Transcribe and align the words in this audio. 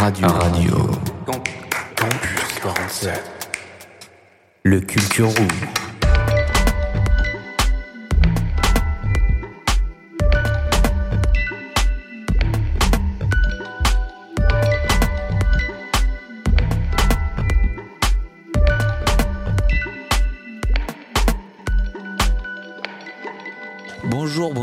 Radio. 0.00 0.28
Radio. 0.28 0.90
Campus 1.96 2.60
47. 2.62 3.20
Le 4.62 4.80
Culture 4.80 5.28
Room. 5.28 5.87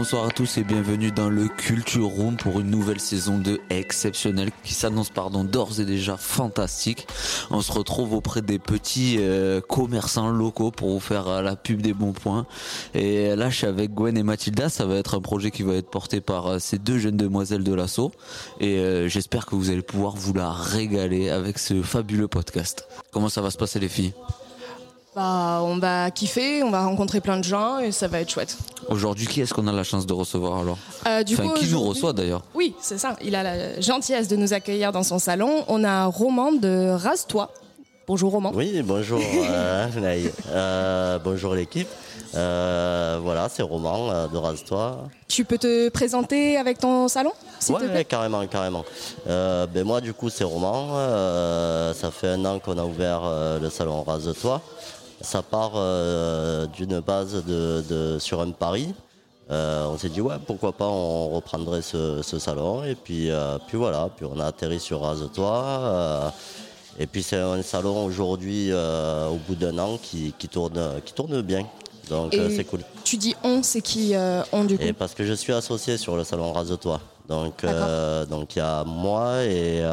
Bonsoir 0.05 0.27
à 0.27 0.29
tous 0.29 0.59
et 0.59 0.63
bienvenue 0.63 1.09
dans 1.09 1.31
le 1.31 1.47
Culture 1.47 2.05
Room 2.05 2.37
pour 2.37 2.59
une 2.59 2.69
nouvelle 2.69 2.99
saison 2.99 3.39
de 3.39 3.59
exceptionnelle 3.71 4.51
qui 4.63 4.75
s'annonce 4.75 5.09
pardon 5.09 5.43
d'ores 5.43 5.79
et 5.79 5.85
déjà 5.85 6.15
fantastique. 6.15 7.07
On 7.49 7.59
se 7.61 7.71
retrouve 7.71 8.13
auprès 8.13 8.43
des 8.43 8.59
petits 8.59 9.15
euh, 9.17 9.61
commerçants 9.61 10.29
locaux 10.29 10.69
pour 10.69 10.91
vous 10.91 10.99
faire 10.99 11.27
euh, 11.27 11.41
la 11.41 11.55
pub 11.55 11.81
des 11.81 11.95
bons 11.95 12.13
points. 12.13 12.45
Et 12.93 13.35
là, 13.35 13.49
je 13.49 13.57
suis 13.57 13.65
avec 13.65 13.95
Gwen 13.95 14.15
et 14.15 14.21
Mathilda. 14.21 14.69
Ça 14.69 14.85
va 14.85 14.93
être 14.97 15.15
un 15.15 15.21
projet 15.21 15.49
qui 15.49 15.63
va 15.63 15.73
être 15.73 15.89
porté 15.89 16.21
par 16.21 16.45
euh, 16.45 16.59
ces 16.59 16.77
deux 16.77 16.99
jeunes 16.99 17.17
demoiselles 17.17 17.63
de 17.63 17.73
l'assaut. 17.73 18.11
Et 18.59 19.09
j'espère 19.09 19.47
que 19.47 19.55
vous 19.55 19.71
allez 19.71 19.81
pouvoir 19.81 20.15
vous 20.15 20.33
la 20.33 20.51
régaler 20.51 21.31
avec 21.31 21.57
ce 21.57 21.81
fabuleux 21.81 22.27
podcast. 22.27 22.87
Comment 23.11 23.29
ça 23.29 23.41
va 23.41 23.49
se 23.49 23.57
passer 23.57 23.79
les 23.79 23.89
filles? 23.89 24.13
Bah, 25.15 25.61
on 25.63 25.77
va 25.77 26.11
kiffer, 26.11 26.61
on 26.61 26.71
va 26.71 26.83
rencontrer 26.83 27.21
plein 27.21 27.37
de 27.37 27.43
gens 27.45 27.79
et 27.79 27.93
ça 27.93 28.09
va 28.09 28.19
être 28.19 28.29
chouette. 28.29 28.57
Aujourd'hui, 28.89 29.27
qui 29.27 29.39
est-ce 29.39 29.53
qu'on 29.53 29.65
a 29.67 29.71
la 29.71 29.85
chance 29.85 30.05
de 30.05 30.11
recevoir 30.13 30.59
alors 30.59 30.77
Euh, 31.07 31.23
du 31.23 31.35
Enfin, 31.35 31.47
coup, 31.47 31.53
qui 31.53 31.67
nous 31.71 31.81
reçoit 31.81 32.11
d'ailleurs 32.11 32.41
Oui, 32.53 32.75
c'est 32.81 32.97
ça. 32.97 33.15
Il 33.23 33.33
a 33.33 33.41
la 33.41 33.79
gentillesse 33.79 34.27
de 34.27 34.35
nous 34.35 34.51
accueillir 34.51 34.91
dans 34.91 35.03
son 35.03 35.17
salon. 35.17 35.63
On 35.69 35.85
a 35.85 36.05
Roman 36.07 36.51
de 36.51 36.89
Rastois. 36.91 37.49
Bonjour 38.07 38.33
Roman. 38.33 38.51
Oui, 38.53 38.81
bonjour 38.83 39.19
euh. 39.49 39.87
Euh, 40.51 41.17
bonjour 41.23 41.55
l'équipe. 41.55 41.87
Euh, 42.35 43.17
voilà, 43.23 43.47
c'est 43.47 43.63
Roman 43.63 44.09
euh, 44.11 44.27
de 44.27 44.37
Rastois. 44.37 44.97
Tu 45.29 45.45
peux 45.45 45.57
te 45.57 45.87
présenter 45.89 46.57
avec 46.57 46.77
ton 46.79 47.07
salon, 47.07 47.31
s'il 47.59 47.75
te 47.75 47.83
Ouais, 47.83 47.87
plaît? 47.89 48.05
carrément, 48.05 48.45
carrément. 48.47 48.83
Euh, 49.27 49.65
ben 49.65 49.85
moi, 49.85 50.01
du 50.01 50.13
coup, 50.13 50.29
c'est 50.29 50.43
Roman. 50.43 50.89
Euh, 50.91 51.93
ça 51.93 52.11
fait 52.11 52.27
un 52.27 52.43
an 52.43 52.59
qu'on 52.59 52.77
a 52.77 52.83
ouvert 52.83 53.21
euh, 53.23 53.59
le 53.59 53.69
salon 53.69 54.03
Rase-toi. 54.03 54.61
Ça 55.21 55.41
part 55.41 55.71
euh, 55.75 56.65
d'une 56.67 56.99
base 56.99 57.43
de, 57.45 57.83
de- 57.89 58.17
sur 58.19 58.41
un 58.41 58.51
pari. 58.51 58.93
Euh, 59.51 59.85
on 59.87 59.97
s'est 59.97 60.09
dit, 60.09 60.21
ouais, 60.21 60.35
pourquoi 60.45 60.71
pas, 60.73 60.87
on 60.87 61.29
reprendrait 61.29 61.81
ce, 61.81 62.21
ce 62.21 62.39
salon. 62.39 62.83
Et 62.83 62.95
puis, 62.95 63.29
euh, 63.31 63.57
puis 63.67 63.77
voilà, 63.77 64.09
puis 64.15 64.25
on 64.25 64.39
a 64.39 64.45
atterri 64.45 64.79
sur 64.79 65.01
Rase-toi. 65.01 66.33
Et 66.99 67.07
puis 67.07 67.23
c'est 67.23 67.37
un 67.39 67.61
salon 67.61 68.05
aujourd'hui, 68.05 68.71
au 68.73 69.35
bout 69.47 69.55
d'un 69.55 69.77
an, 69.79 69.97
qui, 70.01 70.33
qui 70.37 70.47
tourne, 70.47 70.79
qui 71.05 71.13
tourne 71.13 71.41
bien. 71.41 71.65
Donc 72.09 72.33
c'est 72.55 72.63
cool. 72.63 72.81
Tu 73.03 73.17
dis 73.17 73.35
on, 73.43 73.61
c'est 73.63 73.81
qui 73.81 74.13
on 74.51 74.63
du 74.63 74.77
coup? 74.77 74.83
Et 74.83 74.93
parce 74.93 75.13
que 75.13 75.23
je 75.25 75.33
suis 75.33 75.53
associé 75.53 75.97
sur 75.97 76.15
le 76.15 76.23
salon 76.23 76.51
Rase-toi. 76.53 76.99
Donc 77.27 77.65
donc 78.29 78.55
il 78.55 78.59
y 78.59 78.61
a 78.61 78.83
moi 78.85 79.43
et, 79.43 79.83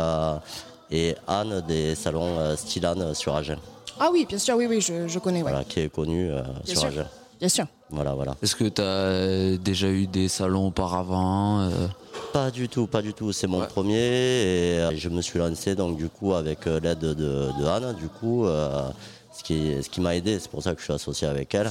et 0.90 1.14
Anne 1.26 1.62
des 1.66 1.94
salons 1.94 2.38
euh, 2.38 2.54
Stylan 2.56 3.14
sur 3.14 3.34
Agen. 3.34 3.58
Ah 4.00 4.10
oui, 4.12 4.26
bien 4.28 4.38
sûr, 4.38 4.56
oui, 4.56 4.66
oui, 4.66 4.80
je, 4.80 5.06
je 5.08 5.18
connais, 5.18 5.42
ouais. 5.42 5.50
Voilà, 5.50 5.64
qui 5.64 5.80
est 5.80 5.88
connu 5.88 6.30
euh, 6.30 6.42
Bien 6.64 6.74
sur 6.74 6.78
sûr. 6.80 6.88
Agen. 6.88 7.06
Bien 7.38 7.48
sûr. 7.48 7.66
Voilà, 7.90 8.14
voilà. 8.14 8.36
Est-ce 8.42 8.56
que 8.56 8.64
tu 8.64 8.80
as 8.80 9.58
déjà 9.58 9.88
eu 9.88 10.06
des 10.06 10.28
salons 10.28 10.68
auparavant 10.68 11.60
euh, 11.60 11.86
Pas 12.32 12.50
du 12.50 12.68
tout, 12.68 12.86
pas 12.86 13.02
du 13.02 13.12
tout. 13.14 13.32
C'est 13.32 13.46
mon 13.46 13.60
Ouais. 13.60 13.66
premier 13.66 13.96
et 13.98 14.78
euh, 14.80 14.90
je 14.96 15.08
me 15.08 15.20
suis 15.20 15.38
lancé 15.38 15.74
donc 15.74 15.96
du 15.98 16.08
coup 16.08 16.32
avec 16.34 16.66
euh, 16.66 16.80
l'aide 16.80 17.00
de, 17.00 17.14
de 17.14 17.64
Anne, 17.66 17.94
du 17.94 18.08
coup, 18.08 18.46
euh, 18.46 18.88
ce 19.36 19.42
qui, 19.42 19.74
ce 19.82 19.88
qui 19.90 20.00
m'a 20.00 20.14
aidé. 20.16 20.38
C'est 20.38 20.50
pour 20.50 20.62
ça 20.62 20.72
que 20.74 20.78
je 20.80 20.84
suis 20.84 20.92
associé 20.94 21.26
avec 21.28 21.54
elle. 21.54 21.70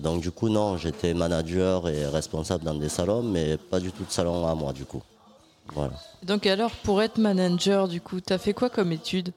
Donc 0.00 0.20
du 0.20 0.32
coup, 0.32 0.48
non, 0.48 0.76
j'étais 0.76 1.14
manager 1.14 1.88
et 1.88 2.06
responsable 2.06 2.64
dans 2.64 2.74
des 2.74 2.88
salons, 2.88 3.22
mais 3.22 3.56
pas 3.56 3.78
du 3.78 3.92
tout 3.92 4.02
de 4.04 4.10
salon 4.10 4.46
à 4.46 4.54
moi, 4.56 4.72
du 4.72 4.84
coup. 4.84 5.02
Voilà. 5.72 5.92
Donc 6.24 6.46
alors, 6.46 6.72
pour 6.82 7.00
être 7.00 7.18
manager, 7.18 7.86
du 7.86 8.00
coup, 8.00 8.20
t'as 8.20 8.38
fait 8.38 8.52
quoi 8.52 8.68
comme 8.68 8.90
étude? 8.92 9.32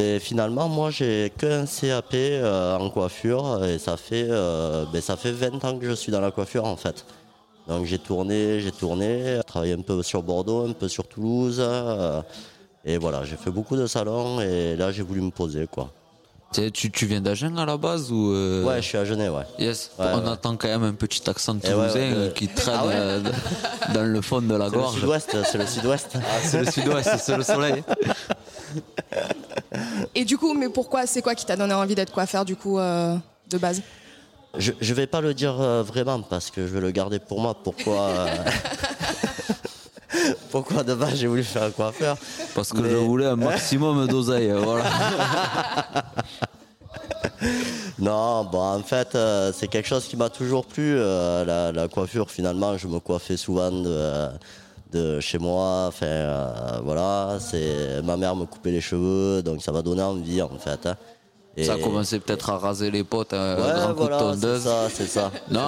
Et 0.00 0.18
finalement, 0.18 0.68
moi, 0.68 0.90
j'ai 0.90 1.32
qu'un 1.38 1.66
CAP 1.66 2.14
euh, 2.14 2.76
en 2.76 2.90
coiffure 2.90 3.64
et 3.64 3.78
ça 3.78 3.96
fait, 3.96 4.26
euh, 4.28 4.84
ben, 4.92 5.00
ça 5.00 5.16
fait 5.16 5.30
20 5.30 5.64
ans 5.64 5.78
que 5.78 5.86
je 5.86 5.92
suis 5.92 6.10
dans 6.10 6.20
la 6.20 6.32
coiffure 6.32 6.64
en 6.64 6.76
fait. 6.76 7.04
Donc 7.68 7.86
j'ai 7.86 7.98
tourné, 7.98 8.60
j'ai 8.60 8.72
tourné, 8.72 9.38
travaillé 9.46 9.72
un 9.74 9.80
peu 9.82 10.02
sur 10.02 10.22
Bordeaux, 10.22 10.66
un 10.68 10.72
peu 10.72 10.88
sur 10.88 11.06
Toulouse. 11.06 11.58
euh, 11.60 12.20
et 12.84 12.98
voilà, 12.98 13.24
j'ai 13.24 13.36
fait 13.36 13.50
beaucoup 13.50 13.76
de 13.76 13.86
salons 13.86 14.40
et 14.40 14.76
là 14.76 14.90
j'ai 14.92 15.02
voulu 15.02 15.20
me 15.22 15.30
poser 15.30 15.66
quoi. 15.68 15.90
tu, 16.52 16.70
tu- 16.90 17.06
viens 17.06 17.20
d'Agen 17.22 17.56
à 17.56 17.64
la 17.64 17.76
base 17.78 18.10
ou 18.12 18.32
euh, 18.32 18.62
Ouais, 18.64 18.82
je 18.82 18.88
suis 18.88 18.98
à 18.98 19.04
Genève, 19.06 19.32
ouais. 19.32 19.46
Yes, 19.58 19.92
Ouais, 19.98 20.06
on 20.12 20.18
ouais. 20.22 20.28
entend 20.28 20.56
quand 20.56 20.68
même 20.68 20.82
un 20.84 20.92
petit 20.92 21.22
accent 21.30 21.54
ouais, 21.54 21.60
ouais, 21.62 21.70
toulousain 21.72 21.98
euh, 22.00 22.30
qui 22.30 22.48
traîne 22.48 22.76
Ah 22.80 22.86
ouais 22.86 22.92
euh, 22.96 23.20
dans 23.94 24.02
le 24.04 24.20
fond 24.20 24.42
de 24.42 24.54
la 24.54 24.66
C'est 24.68 24.74
le 24.74 24.80
gorge. 24.82 24.94
sud-ouest, 24.96 25.36
c'est 25.50 25.58
le 25.58 25.66
sud-ouest. 25.66 26.08
Ah, 26.16 26.20
c'est 26.42 26.60
le 26.60 26.70
sud-ouest, 26.70 27.10
c'est 27.18 27.36
le 27.36 27.42
soleil. 27.44 27.82
Et 30.14 30.24
du 30.24 30.38
coup, 30.38 30.54
mais 30.54 30.68
pourquoi 30.68 31.06
C'est 31.06 31.22
quoi 31.22 31.34
qui 31.34 31.44
t'a 31.46 31.56
donné 31.56 31.74
envie 31.74 31.94
d'être 31.94 32.12
coiffeur 32.12 32.44
du 32.44 32.56
coup 32.56 32.78
euh, 32.78 33.16
de 33.50 33.58
base? 33.58 33.82
Je, 34.56 34.72
je 34.80 34.94
vais 34.94 35.06
pas 35.08 35.20
le 35.20 35.34
dire 35.34 35.60
euh, 35.60 35.82
vraiment 35.82 36.20
parce 36.22 36.50
que 36.50 36.66
je 36.66 36.72
vais 36.72 36.80
le 36.80 36.90
garder 36.92 37.18
pour 37.18 37.40
moi. 37.40 37.54
Pourquoi 37.62 38.00
euh, 38.10 38.26
Pourquoi 40.50 40.84
de 40.84 40.94
base 40.94 41.16
j'ai 41.16 41.26
voulu 41.26 41.42
faire 41.42 41.64
un 41.64 41.70
coiffeur? 41.72 42.16
Parce 42.54 42.70
que 42.72 42.78
Mais- 42.78 42.90
je 42.90 42.96
voulais 42.96 43.26
un 43.26 43.36
maximum 43.36 44.06
d'oseille. 44.06 44.52
Voilà. 44.56 44.84
Non, 47.98 48.44
bon, 48.44 48.60
en 48.60 48.82
fait, 48.82 49.14
euh, 49.14 49.52
c'est 49.54 49.68
quelque 49.68 49.86
chose 49.88 50.04
qui 50.06 50.16
m'a 50.16 50.28
toujours 50.30 50.66
plu. 50.66 50.94
euh, 50.96 51.44
la, 51.44 51.72
la 51.72 51.88
coiffure, 51.88 52.30
finalement, 52.30 52.76
je 52.76 52.86
me 52.88 52.98
coiffais 53.00 53.36
souvent 53.36 53.70
de, 53.70 54.28
de 54.94 55.20
chez 55.20 55.38
moi. 55.38 55.86
Enfin, 55.88 56.06
euh, 56.06 56.80
voilà, 56.82 57.36
c'est 57.40 58.00
ma 58.02 58.16
mère 58.16 58.34
me 58.36 58.46
coupait 58.46 58.70
les 58.70 58.80
cheveux, 58.80 59.42
donc 59.42 59.62
ça 59.62 59.72
m'a 59.72 59.82
donné 59.82 60.02
envie, 60.02 60.40
en 60.40 60.48
fait. 60.58 60.86
hein. 60.86 60.96
Et- 61.56 61.64
Ça 61.64 61.74
a 61.74 61.78
commencé 61.78 62.18
peut-être 62.18 62.50
à 62.50 62.58
raser 62.58 62.90
les 62.90 63.04
potes, 63.04 63.32
un 63.32 63.54
Ouais, 63.56 63.62
grand 63.74 63.88
coup 63.90 63.94
voilà, 64.00 64.16
de 64.18 64.22
c'est 64.34 64.40
tondeuse. 64.40 64.62
ça, 64.62 64.88
c'est 64.90 65.06
ça. 65.06 65.30
Non, 65.50 65.60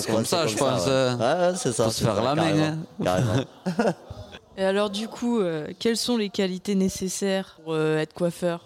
c'est 0.00 0.10
comme 0.10 0.26
ça, 0.26 0.46
je 0.46 0.56
comme 0.58 0.68
pense. 0.68 0.84
ouais. 0.84 0.90
euh. 0.92 1.16
Ouais, 1.50 1.56
c'est 1.56 1.72
ça. 1.72 1.84
Faut 1.84 1.90
se 1.90 1.98
c'est 2.00 2.04
faire 2.04 2.16
ça, 2.16 2.22
la 2.22 2.34
main, 2.34 2.42
carrément, 2.42 2.64
hein. 2.66 3.04
carrément. 3.04 3.92
Et 4.58 4.64
alors, 4.64 4.90
du 4.90 5.08
coup, 5.08 5.40
euh, 5.40 5.68
quelles 5.78 5.96
sont 5.96 6.18
les 6.18 6.28
qualités 6.28 6.74
nécessaires 6.74 7.56
pour 7.64 7.72
euh, 7.72 7.96
être 7.98 8.12
coiffeur? 8.12 8.60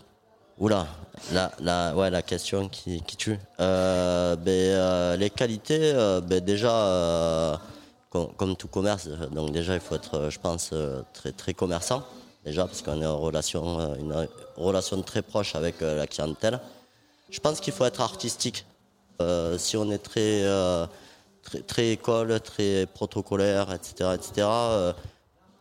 Oula, 0.59 0.87
la, 1.33 1.53
la, 1.61 1.95
ouais, 1.95 2.11
la 2.11 2.23
question 2.23 2.69
qui, 2.69 3.03
qui 3.03 3.17
tue. 3.17 3.39
Euh, 3.61 4.35
ben, 4.35 4.51
euh, 4.51 5.17
les 5.17 5.31
qualités, 5.31 5.93
euh, 5.95 6.21
ben, 6.21 6.41
déjà, 6.41 6.73
euh, 6.73 7.57
com- 8.17 8.31
comme 8.37 8.57
tout 8.57 8.69
commerce, 8.69 9.07
euh, 9.09 9.27
donc 9.29 9.53
déjà 9.53 9.75
il 9.75 9.81
faut 9.81 9.95
être, 9.95 10.15
euh, 10.17 10.31
je 10.31 10.39
pense, 10.39 10.71
euh, 10.73 11.03
très, 11.13 11.33
très 11.33 11.55
commerçant, 11.55 12.03
déjà, 12.45 12.67
parce 12.67 12.83
qu'on 12.83 13.01
est 13.03 13.07
en 13.07 13.19
relation, 13.19 13.95
une 13.97 14.15
relation 14.57 15.01
très 15.03 15.23
proche 15.23 15.55
avec 15.55 15.81
la 15.81 16.07
clientèle. 16.07 16.61
Je 17.31 17.41
pense 17.41 17.61
qu'il 17.61 17.73
faut 17.73 17.85
être 17.85 18.01
artistique. 18.01 18.65
Euh, 19.21 19.57
si 19.59 19.77
on 19.77 19.91
est 19.91 19.99
très, 19.99 20.43
euh, 20.45 20.87
très, 21.43 21.61
très 21.61 21.91
école, 21.93 22.39
très 22.41 22.87
protocolaire, 22.87 23.73
etc., 23.73 24.11
etc., 24.15 24.31
euh, 24.47 24.93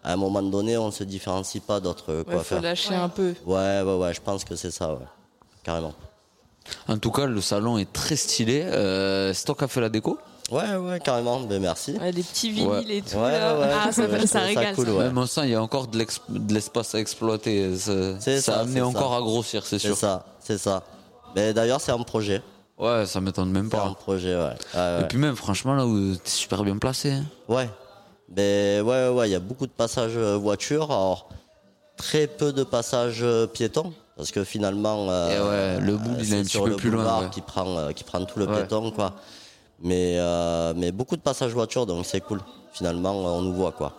à 0.03 0.13
un 0.13 0.17
moment 0.17 0.43
donné, 0.43 0.77
on 0.77 0.87
ne 0.87 0.91
se 0.91 1.03
différencie 1.03 1.63
pas 1.63 1.79
d'autres 1.79 2.13
Ouais, 2.17 2.23
coiffeurs. 2.25 2.59
faut 2.59 2.63
lâcher 2.63 2.93
un 2.95 3.09
peu. 3.09 3.33
Ouais, 3.45 3.81
ouais, 3.81 3.95
ouais, 4.01 4.13
je 4.13 4.21
pense 4.21 4.43
que 4.43 4.55
c'est 4.55 4.69
ça, 4.71 4.93
ouais. 4.93 4.99
Carrément. 5.63 5.93
En 6.87 6.97
tout 6.99 7.11
cas, 7.11 7.25
le 7.25 7.41
salon 7.41 7.77
est 7.79 7.91
très 7.91 8.15
stylé. 8.15 8.61
Euh, 8.63 9.33
c'est 9.33 9.45
toi 9.45 9.55
qui 9.55 9.63
as 9.63 9.67
fait 9.67 9.81
la 9.81 9.89
déco? 9.89 10.19
Ouais, 10.51 10.75
ouais, 10.75 10.99
carrément, 10.99 11.39
ben 11.41 11.59
merci. 11.59 11.93
Ouais, 11.99 12.11
des 12.11 12.21
petits 12.21 12.51
vinyles 12.51 12.69
Ouais. 12.69 12.97
et 12.97 13.01
tout. 13.01 13.17
Ouais, 13.17 13.31
là. 13.31 13.55
ouais, 13.55 13.61
ouais. 13.61 13.71
Ah, 13.73 13.91
ça 13.91 14.03
ça 14.27 14.39
trouve 14.39 14.47
régale, 14.47 14.75
cool, 14.75 14.85
ça. 14.85 14.91
ouais. 14.93 15.03
Même 15.05 15.17
au 15.17 15.25
sein, 15.25 15.43
il 15.45 15.51
y 15.51 15.55
a 15.55 15.61
encore 15.61 15.87
de 15.87 16.05
l'espace 16.53 16.93
à 16.93 16.99
exploiter. 16.99 17.75
Ça, 17.77 17.91
C'est 18.19 18.41
ça 18.41 18.51
a 18.51 18.55
ça, 18.55 18.61
amené 18.61 18.75
c'est 18.75 18.81
encore 18.81 19.11
ça. 19.11 19.17
à 19.17 19.21
grossir, 19.21 19.65
c'est 19.65 19.79
C'est 19.79 19.87
sûr. 19.87 19.97
ça, 19.97 20.23
c'est 20.39 20.59
ça. 20.59 20.83
Mais 21.35 21.51
d'ailleurs, 21.53 21.81
c'est 21.81 21.91
un 21.91 21.97
projet. 22.03 22.43
Ouais, 22.77 23.05
ça 23.07 23.21
m'étonne 23.21 23.49
même 23.51 23.69
C'est 23.71 23.77
un 23.77 23.87
pas. 23.87 23.93
projet, 23.95 24.35
ouais. 24.35 24.53
Ouais, 24.75 25.01
Et 25.01 25.03
puis 25.07 25.17
même, 25.17 25.35
franchement, 25.35 25.73
là 25.73 25.85
où 25.87 26.15
t'es 26.15 26.29
super 26.29 26.63
bien 26.63 26.77
placé. 26.77 27.11
hein. 27.13 27.23
Ouais. 27.47 27.69
Ben, 28.29 28.81
ouais, 28.83 29.09
ouais, 29.09 29.29
il 29.29 29.31
y 29.31 29.35
a 29.35 29.39
beaucoup 29.39 29.65
de 29.65 29.71
passages 29.71 30.15
euh, 30.15 30.35
voitures. 30.37 30.91
Alors, 30.91 31.29
très 31.97 32.27
peu 32.27 32.51
de 32.53 32.63
passages 32.63 33.19
euh, 33.23 33.47
piétons. 33.47 33.93
Parce 34.17 34.31
que 34.31 34.43
finalement. 34.43 35.07
euh, 35.09 35.75
Et 35.77 35.79
ouais, 35.79 35.85
le 35.85 35.97
bout, 35.97 36.11
il 36.19 36.21
est 36.21 36.25
c'est 36.25 36.39
un 36.39 36.43
petit 36.43 36.57
peu 36.59 36.69
le 36.69 36.75
plus 36.75 36.89
loin, 36.89 37.01
boulevard 37.03 37.21
ouais. 37.23 37.29
Qui 37.31 37.41
prend, 37.41 37.77
euh, 37.77 37.91
qui 37.91 38.03
prend 38.03 38.23
tout 38.23 38.39
le 38.39 38.45
Ouais. 38.47 38.55
piéton, 38.57 38.91
quoi. 38.91 39.13
Mais, 39.81 40.15
euh, 40.17 40.73
mais 40.75 40.91
beaucoup 40.91 41.15
de 41.17 41.21
passages 41.21 41.51
voitures, 41.53 41.85
donc 41.85 42.05
c'est 42.05 42.21
cool. 42.21 42.39
Finalement, 42.73 43.11
on 43.15 43.41
nous 43.41 43.53
voit, 43.53 43.71
quoi. 43.71 43.93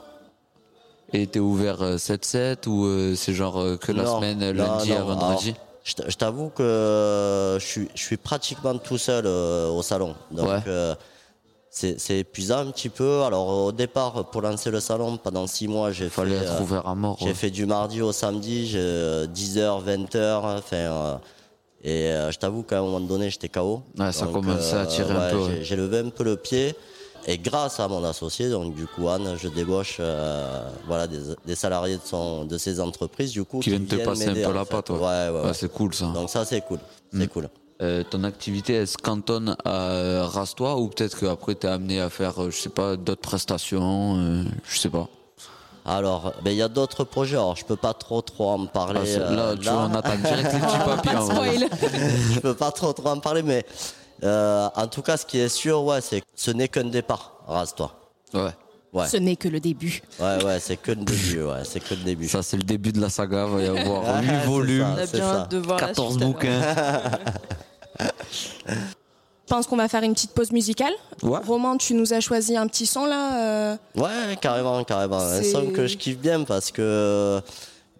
Et 1.12 1.26
t'es 1.26 1.38
ouvert 1.38 1.82
euh, 1.82 1.96
7-7 1.96 2.68
ou 2.68 2.84
euh, 2.84 3.14
c'est 3.14 3.32
genre 3.32 3.60
euh, 3.60 3.76
que 3.76 3.92
la 3.92 4.02
Non, 4.04 4.16
semaine, 4.16 4.42
euh, 4.42 4.52
non, 4.52 4.64
lundi 4.64 4.90
non, 4.90 4.96
à 4.96 5.02
vendredi 5.02 5.54
alors, 5.96 6.10
Je 6.10 6.16
t'avoue 6.16 6.48
que 6.48 7.56
je 7.60 7.64
suis, 7.64 7.88
je 7.94 8.02
suis 8.02 8.16
pratiquement 8.16 8.76
tout 8.76 8.98
seul 8.98 9.24
euh, 9.26 9.68
au 9.68 9.82
salon. 9.82 10.14
Donc, 10.32 10.48
Ouais. 10.48 10.58
euh, 10.66 10.94
c'est 11.70 12.00
c'est 12.00 12.18
épuisant 12.20 12.58
un 12.58 12.70
petit 12.72 12.88
peu. 12.88 13.22
Alors 13.22 13.48
au 13.48 13.70
départ, 13.72 14.30
pour 14.30 14.40
lancer 14.42 14.70
le 14.70 14.80
salon, 14.80 15.16
pendant 15.16 15.46
six 15.46 15.68
mois, 15.68 15.92
j'ai 15.92 16.08
fait, 16.08 16.22
euh, 16.22 16.60
ouvert 16.60 16.86
à 16.88 16.94
mort. 16.94 17.16
j'ai 17.20 17.26
ouais. 17.26 17.34
fait 17.34 17.50
du 17.50 17.66
mardi 17.66 18.00
au 18.02 18.12
samedi, 18.12 18.66
j'ai, 18.66 18.78
euh, 18.80 19.26
10h, 19.26 19.84
20h. 19.84 20.58
Enfin, 20.58 20.76
euh, 20.76 21.14
et 21.86 22.10
euh, 22.10 22.30
je 22.32 22.38
t'avoue 22.38 22.62
qu'à 22.64 22.78
un 22.80 22.82
moment 22.82 23.00
donné, 23.00 23.30
j'étais 23.30 23.48
KO. 23.48 23.82
Ouais, 23.98 24.12
ça 24.12 24.26
commençait 24.26 24.76
à 24.76 24.86
tirer 24.86 25.14
un 25.14 25.30
peu, 25.30 25.38
j'ai- 25.46 25.64
J'ai 25.64 25.76
levé 25.76 25.98
un 26.00 26.10
peu 26.10 26.24
le 26.24 26.36
pied. 26.36 26.74
Et 27.28 27.38
grâce 27.38 27.80
à 27.80 27.88
mon 27.88 28.04
associé, 28.04 28.50
donc 28.50 28.74
du 28.74 28.86
coup 28.86 29.08
Anne, 29.08 29.36
je 29.36 29.48
débauche 29.48 29.96
euh, 29.98 30.62
voilà, 30.86 31.06
des, 31.08 31.18
des 31.44 31.54
salariés 31.56 31.96
de, 31.96 32.02
son, 32.04 32.44
de 32.44 32.56
ces 32.56 32.78
entreprises 32.80 33.32
du 33.32 33.42
coup, 33.44 33.58
Qui 33.60 33.70
viennent 33.70 33.86
te 33.86 33.96
passer 33.96 34.28
un 34.28 34.34
peu 34.34 34.52
la 34.52 34.64
patte. 34.64 34.90
ouais. 34.90 35.52
C'est 35.52 35.72
cool 35.72 35.92
ça. 35.94 36.06
Donc 36.14 36.30
ça 36.30 36.44
c'est 36.44 36.60
cool. 36.60 36.78
C'est 37.12 37.24
Mm. 37.24 37.28
cool. 37.28 37.48
Euh, 37.82 38.02
ton 38.08 38.22
activité, 38.24 38.74
elle 38.74 38.86
se 38.88 38.96
cantonne 38.96 39.56
à 39.64 39.90
euh, 39.90 40.24
Rastois 40.24 40.76
ou 40.78 40.88
peut-être 40.88 41.18
qu'après 41.18 41.54
t'es 41.56 41.68
amené 41.68 42.00
à 42.00 42.10
faire, 42.10 42.40
euh, 42.42 42.50
je 42.50 42.56
sais 42.58 42.68
pas, 42.70 42.96
d'autres 42.96 43.20
prestations, 43.20 44.16
euh, 44.18 44.44
je 44.64 44.78
sais 44.78 44.88
pas. 44.88 45.08
Alors, 45.88 46.32
ben, 46.42 46.50
il 46.50 46.56
y 46.56 46.62
a 46.62 46.68
d'autres 46.68 47.04
projets. 47.04 47.36
Alors, 47.36 47.54
je 47.54 47.64
peux 47.64 47.76
pas 47.76 47.94
trop 47.94 48.20
trop 48.20 48.50
en 48.50 48.66
parler. 48.66 49.16
Ah, 49.16 49.30
là, 49.30 49.42
euh, 49.42 49.56
tu 49.56 49.68
attaque 49.68 50.20
direct 50.22 50.52
les 50.52 50.58
petits 50.58 51.16
en 51.16 51.26
spoil. 51.26 51.68
je 52.34 52.40
peux 52.40 52.54
pas 52.54 52.72
trop 52.72 52.92
trop 52.92 53.08
en 53.10 53.20
parler, 53.20 53.42
mais 53.44 53.64
euh, 54.24 54.68
en 54.74 54.88
tout 54.88 55.02
cas, 55.02 55.16
ce 55.16 55.24
qui 55.24 55.38
est 55.38 55.48
sûr, 55.48 55.84
ouais, 55.84 56.00
c'est 56.00 56.22
que 56.22 56.26
ce 56.34 56.50
n'est 56.50 56.66
qu'un 56.68 56.84
départ. 56.84 57.34
Rase-toi. 57.46 57.92
Ouais. 58.34 58.50
Ouais, 58.92 59.06
Ce 59.08 59.16
n'est 59.18 59.36
que 59.36 59.48
le 59.48 59.60
début. 59.60 60.00
ouais, 60.18 60.44
ouais, 60.44 60.58
c'est 60.58 60.76
que 60.76 60.90
le 60.92 61.04
début. 61.04 61.42
Ouais, 61.42 61.62
c'est 61.64 61.80
que 61.80 61.94
le 61.94 62.02
début. 62.02 62.28
Ça, 62.28 62.42
c'est 62.42 62.56
le 62.56 62.62
début 62.64 62.92
de 62.92 63.00
la 63.00 63.10
saga. 63.10 63.46
Il 63.46 63.54
va 63.54 63.60
y 63.62 63.66
avoir 63.78 64.02
Ouais, 64.16 64.22
8 64.22 64.26
c'est 64.28 64.46
volumes, 64.46 64.86
On 64.92 64.96
a 64.98 65.06
c'est 65.06 65.16
bien 65.18 65.26
ça. 65.32 65.40
hâte 65.42 65.50
de 65.50 65.58
voir 65.58 65.78
la 65.80 65.86
14 65.88 66.08
suite, 66.12 66.22
alors. 66.22 66.32
bouquins. 66.32 66.62
Je 69.48 69.54
pense 69.54 69.66
qu'on 69.68 69.76
va 69.76 69.86
faire 69.86 70.02
une 70.02 70.12
petite 70.12 70.32
pause 70.32 70.50
musicale. 70.50 70.92
Ouais. 71.22 71.38
Roman, 71.46 71.76
tu 71.76 71.94
nous 71.94 72.12
as 72.12 72.18
choisi 72.20 72.56
un 72.56 72.66
petit 72.66 72.84
son 72.84 73.06
là. 73.06 73.38
euh, 73.72 73.76
Ouais, 73.96 74.36
carrément, 74.40 74.82
carrément. 74.82 75.18
Un 75.20 75.42
son 75.44 75.66
que 75.66 75.86
je 75.86 75.96
kiffe 75.96 76.18
bien 76.18 76.42
parce 76.42 76.72
que, 76.72 77.40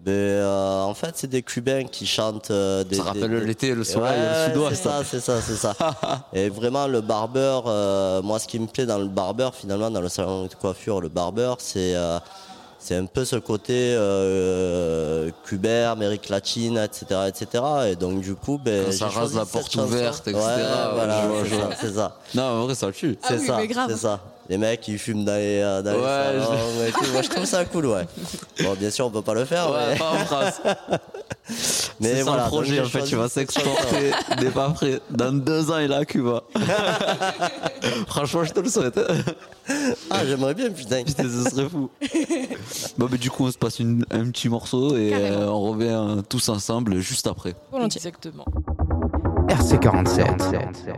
ben, 0.00 0.10
euh, 0.12 0.82
en 0.82 0.92
fait, 0.94 1.12
c'est 1.14 1.28
des 1.28 1.42
Cubains 1.42 1.84
qui 1.84 2.04
chantent. 2.04 2.50
euh, 2.50 2.82
des, 2.82 2.96
Ça 2.96 3.04
rappelle 3.04 3.44
l'été, 3.44 3.76
le 3.76 3.84
soleil, 3.84 4.10
Ouais, 4.20 4.54
le 4.54 4.60
C'est 4.70 4.74
ça, 4.82 5.02
c'est 5.04 5.20
ça, 5.20 5.40
c'est 5.40 5.54
ça. 5.54 5.74
Et 6.32 6.48
vraiment, 6.48 6.88
le 6.88 7.00
barbeur, 7.00 7.64
euh, 7.68 8.20
moi, 8.22 8.40
ce 8.40 8.48
qui 8.48 8.58
me 8.58 8.66
plaît 8.66 8.86
dans 8.86 8.98
le 8.98 9.06
barbeur, 9.06 9.54
finalement, 9.54 9.88
dans 9.90 10.00
le 10.00 10.08
salon 10.08 10.46
de 10.46 10.54
coiffure, 10.54 11.00
le 11.00 11.08
barbeur, 11.08 11.58
c'est 11.60 11.94
euh, 11.94 12.18
c'est 12.86 12.94
un 12.94 13.06
peu 13.06 13.24
ce 13.24 13.34
côté 13.34 13.94
euh, 13.96 15.28
cubain, 15.44 15.90
Amérique 15.90 16.28
latine, 16.28 16.78
etc., 16.78 17.22
etc. 17.26 17.64
Et 17.90 17.96
donc, 17.96 18.20
du 18.20 18.36
coup, 18.36 18.60
ben, 18.64 18.84
Quand 18.86 18.92
ça 18.92 19.08
rase 19.08 19.34
la 19.34 19.44
porte 19.44 19.72
chanson. 19.72 19.88
ouverte, 19.88 20.28
etc., 20.28 20.36
Ouais, 20.36 20.62
voilà, 20.94 21.22
je 21.42 21.44
c'est 21.44 21.50
je 21.50 21.54
ça, 21.60 21.66
vois. 21.66 21.74
c'est 21.80 21.94
ça. 21.94 22.16
Non, 22.36 22.42
en 22.44 22.64
vrai, 22.66 22.74
ça 22.76 22.92
tue. 22.92 23.18
Ah 23.24 23.26
C'est 23.30 23.38
oui, 23.40 23.46
ça, 23.74 23.86
c'est 23.88 23.96
ça. 23.96 24.20
Les 24.48 24.56
mecs 24.58 24.80
qui 24.82 24.96
fument 24.98 25.24
dans 25.24 25.34
les, 25.34 25.60
euh, 25.60 25.82
dans 25.82 25.90
les 25.90 25.98
Ouais, 25.98 26.04
salons 26.04 26.86
et 26.86 26.92
tout. 26.92 27.12
Moi, 27.12 27.22
je 27.22 27.28
trouve 27.28 27.44
ça 27.44 27.64
cool, 27.64 27.86
ouais. 27.86 28.06
Bon, 28.62 28.74
bien 28.78 28.90
sûr, 28.92 29.06
on 29.06 29.10
peut 29.10 29.22
pas 29.22 29.34
le 29.34 29.44
faire, 29.44 29.68
Ouais, 29.72 29.78
mais, 29.90 29.98
pas 29.98 30.10
en 30.12 30.18
France. 30.24 30.60
mais 32.00 32.22
voilà. 32.22 32.44
le 32.44 32.48
projet, 32.48 32.80
en 32.80 32.84
fait, 32.84 33.04
tu 33.04 33.16
vas 33.16 33.28
s'exporter. 33.28 34.10
N'est 34.42 34.50
pas 34.54 34.68
prêt. 34.70 35.00
Dans 35.10 35.32
deux 35.32 35.70
ans, 35.70 35.78
il 35.78 35.90
est 35.90 35.94
à 35.94 36.04
Cuba. 36.04 36.42
Franchement, 38.08 38.44
je 38.44 38.52
te 38.52 38.60
le 38.60 38.68
souhaite. 38.68 39.00
Ah, 40.10 40.26
j'aimerais 40.26 40.54
bien, 40.54 40.70
putain. 40.70 41.02
Putain, 41.04 41.24
ce 41.24 41.50
serait 41.50 41.68
fou. 41.68 41.90
bon, 42.98 43.08
mais 43.10 43.18
du 43.18 43.30
coup, 43.30 43.44
on 43.44 43.50
se 43.50 43.58
passe 43.58 43.78
une- 43.78 44.04
un 44.10 44.30
petit 44.30 44.48
morceau 44.48 44.96
et 44.96 45.10
Carrément. 45.10 45.36
euh, 45.40 45.46
on 45.48 45.60
revient 45.72 46.18
euh, 46.18 46.22
tous 46.28 46.48
ensemble 46.48 46.98
juste 47.00 47.26
après. 47.26 47.54
Volontiers. 47.72 47.98
Exactement. 47.98 48.44
RC47. 49.48 50.96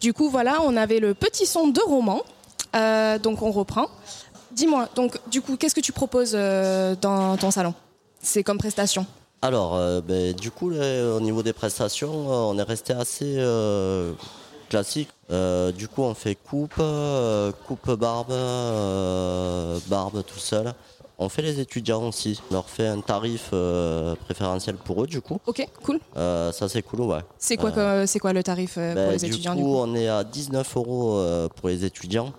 Du 0.00 0.12
coup, 0.12 0.28
voilà, 0.28 0.60
on 0.62 0.76
avait 0.76 1.00
le 1.00 1.14
petit 1.14 1.46
son 1.46 1.68
de 1.68 1.80
roman. 1.80 2.22
Euh, 2.76 3.18
donc, 3.18 3.42
on 3.42 3.50
reprend. 3.50 3.88
Dis-moi, 4.52 4.88
donc, 4.94 5.18
du 5.28 5.40
coup, 5.40 5.56
qu'est-ce 5.56 5.74
que 5.74 5.80
tu 5.80 5.92
proposes 5.92 6.34
euh, 6.34 6.94
dans 7.00 7.36
ton 7.36 7.50
salon? 7.50 7.74
C'est 8.20 8.42
comme 8.42 8.58
prestation? 8.58 9.06
Alors, 9.42 9.74
euh, 9.74 10.00
ben, 10.00 10.34
du 10.34 10.50
coup, 10.50 10.72
au 10.72 11.20
niveau 11.20 11.42
des 11.42 11.52
prestations, 11.52 12.28
on 12.28 12.58
est 12.58 12.62
resté 12.62 12.92
assez 12.92 13.38
classique. 14.68 15.10
Du 15.30 15.88
coup, 15.88 16.02
on 16.02 16.14
fait 16.14 16.34
coupe, 16.34 16.82
coupe 17.66 17.90
barbe, 17.92 18.34
barbe 19.88 20.22
tout 20.24 20.38
seul. 20.38 20.74
On 21.18 21.28
fait 21.28 21.42
les 21.42 21.60
étudiants 21.60 22.08
aussi. 22.08 22.40
On 22.50 22.54
leur 22.54 22.68
fait 22.68 22.88
un 22.88 23.00
tarif 23.00 23.50
euh, 23.52 24.16
préférentiel 24.24 24.76
pour 24.76 25.04
eux, 25.04 25.06
du 25.06 25.20
coup. 25.20 25.38
Ok, 25.46 25.64
cool. 25.84 26.00
Euh, 26.16 26.50
ça, 26.50 26.68
c'est 26.68 26.82
cool, 26.82 27.02
ouais. 27.02 27.20
C'est 27.38 27.56
quoi, 27.56 28.06
c'est 28.06 28.18
quoi 28.18 28.32
le 28.32 28.42
tarif 28.42 28.74
euh, 28.78 28.94
Ben, 28.94 29.02
pour 29.04 29.12
les 29.12 29.18
du 29.18 29.26
étudiants 29.26 29.52
coup, 29.52 29.58
du 29.58 29.64
coup 29.64 29.76
on 29.76 29.94
est 29.94 30.08
à 30.08 30.24
19 30.24 30.76
euros 30.76 31.14
euh, 31.18 31.48
pour 31.48 31.68
les 31.68 31.84
étudiants. 31.84 32.32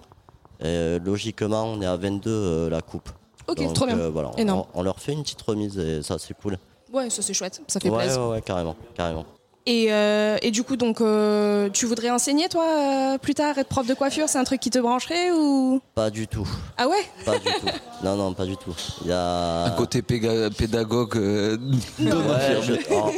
Et, 0.60 0.66
euh, 0.66 1.00
logiquement, 1.00 1.64
on 1.66 1.81
est 1.81 1.85
à 1.85 1.95
22 1.95 2.30
euh, 2.30 2.69
la 2.69 2.81
coupe. 2.81 3.09
Ok, 3.47 3.57
Donc, 3.59 3.73
trop 3.73 3.85
bien. 3.85 3.97
euh, 3.97 4.09
voilà, 4.09 4.31
on- 4.38 4.66
on, 4.73 4.81
leur 4.83 4.99
fait 4.99 5.14
une 5.14 5.21
petite 5.23 5.42
remise 5.42 5.78
et 5.78 6.02
ça, 6.02 6.18
c'est 6.19 6.33
cool. 6.33 6.57
Ouais, 6.92 7.09
ça 7.09 7.21
c'est 7.21 7.33
chouette, 7.33 7.61
ça 7.68 7.80
fait 7.80 7.90
Ouais, 7.90 8.04
plaisir. 8.04 8.21
ouais, 8.23 8.28
ouais, 8.31 8.42
carrément, 8.42 8.76
carrément. 8.95 9.26
Et, 9.68 9.88
euh, 9.92 10.38
et 10.44 10.52
du 10.52 10.64
coup, 10.64 10.76
donc, 10.78 11.02
euh, 11.02 11.69
tu 11.74 11.88
voudrais 11.88 12.12
enseigner 12.12 12.50
toi 12.50 12.64
euh, 12.68 13.18
plus 13.18 13.34
tard, 13.34 13.57
être 13.57 13.68
prof 13.68 13.88
de 13.88 13.95
coiffure 13.95 14.30
C'est 14.30 14.38
un 14.38 14.44
truc 14.44 14.60
qui 14.60 14.69
te 14.69 14.78
brancherait 14.78 15.31
ou? 15.31 15.81
Pas 15.95 16.12
du 16.12 16.28
tout. 16.28 16.48
Ah 16.78 16.88
ouais? 16.88 17.04
Pas 17.26 17.40
du 17.40 17.45
tout. 17.45 17.68
Non, 18.04 18.16
non, 18.16 18.34
pas 18.36 18.45
du 18.45 18.56
tout. 18.57 18.76
Il 19.02 19.07
y 19.07 19.12
a. 19.12 19.64
Un 19.64 19.72
côté 19.72 20.04
péga- 20.04 20.52
pédagogue 20.52 21.18
euh, 21.18 21.57
de 21.98 22.06
Ouais, 22.06 22.62
je, 22.62 22.74
alors, 22.94 23.12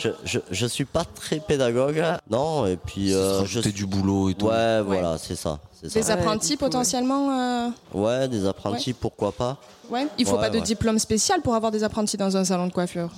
je, 0.00 0.08
je, 0.24 0.38
je 0.50 0.66
suis 0.66 0.86
pas 0.86 1.04
très 1.04 1.38
pédagogue. 1.38 2.02
Non, 2.30 2.64
et 2.64 2.78
puis. 2.78 3.12
euh, 3.12 3.44
je 3.44 3.60
suis- 3.60 3.72
du 3.72 3.84
boulot 3.84 4.30
et 4.30 4.34
tout. 4.34 4.46
Ouais, 4.46 4.80
voilà, 4.80 5.18
c'est 5.18 5.36
ça. 5.36 5.58
c'est 5.78 5.90
ça. 5.90 6.00
Des 6.00 6.06
Ouais, 6.06 6.12
apprentis 6.12 6.56
coup, 6.56 6.64
potentiellement 6.64 7.30
euh, 7.30 7.68
Ouais, 7.92 8.26
des 8.28 8.46
apprentis, 8.46 8.94
pourquoi 8.94 9.32
pas. 9.32 9.58
Ouais. 9.90 10.06
Il 10.16 10.24
faut 10.24 10.36
Ouais, 10.36 10.40
pas 10.40 10.50
de 10.50 10.56
ouais. 10.56 10.62
diplôme 10.64 10.98
spécial 10.98 11.42
pour 11.42 11.54
avoir 11.54 11.72
des 11.72 11.84
apprentis 11.84 12.16
dans 12.16 12.38
un 12.38 12.44
salon 12.46 12.68
de 12.68 12.72
coiffure. 12.72 13.10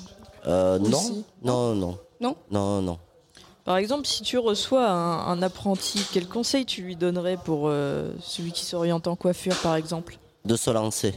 Euh, 0.49 0.79
non, 0.81 1.23
non, 1.45 1.75
non, 1.77 1.99
Non 2.21 2.37
non, 2.51 2.83
non. 2.83 2.99
Par 3.65 3.77
exemple, 3.77 4.07
si 4.07 4.23
tu 4.23 4.39
reçois 4.39 4.89
un, 4.89 5.27
un 5.29 5.43
apprenti, 5.43 6.05
quel 6.13 6.27
conseil 6.27 6.65
tu 6.65 6.83
lui 6.83 6.97
donnerais 6.97 7.37
pour 7.45 7.65
euh, 7.69 8.11
celui 8.21 8.53
qui 8.53 8.65
s'oriente 8.65 9.07
en 9.07 9.17
coiffure, 9.17 9.55
par 9.63 9.77
exemple? 9.77 10.19
De 10.45 10.57
se 10.57 10.71
lancer, 10.71 11.15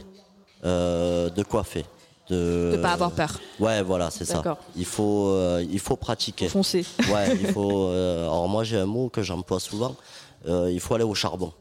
euh, 0.64 1.30
de 1.30 1.42
coiffer. 1.42 1.84
De 2.30 2.70
De 2.72 2.76
pas 2.80 2.92
avoir 2.92 3.12
peur. 3.12 3.40
Ouais, 3.60 3.82
voilà, 3.82 4.10
c'est 4.10 4.24
ça. 4.24 4.34
D'accord. 4.36 4.58
Il 4.76 4.84
faut, 4.86 5.28
euh, 5.28 5.64
il 5.70 5.78
faut 5.80 5.96
pratiquer. 5.96 6.48
Foncer. 6.48 6.84
Ouais, 7.10 7.36
il 7.38 7.46
faut. 7.52 7.88
euh, 7.88 8.22
alors 8.24 8.48
moi, 8.48 8.62
j'ai 8.64 8.78
un 8.78 8.86
mot 8.86 9.08
que 9.08 9.22
j'emploie 9.22 9.60
souvent. 9.60 9.94
euh, 10.46 10.70
il 10.70 10.80
faut 10.80 10.94
aller 10.94 11.04
au 11.04 11.14
charbon. 11.14 11.52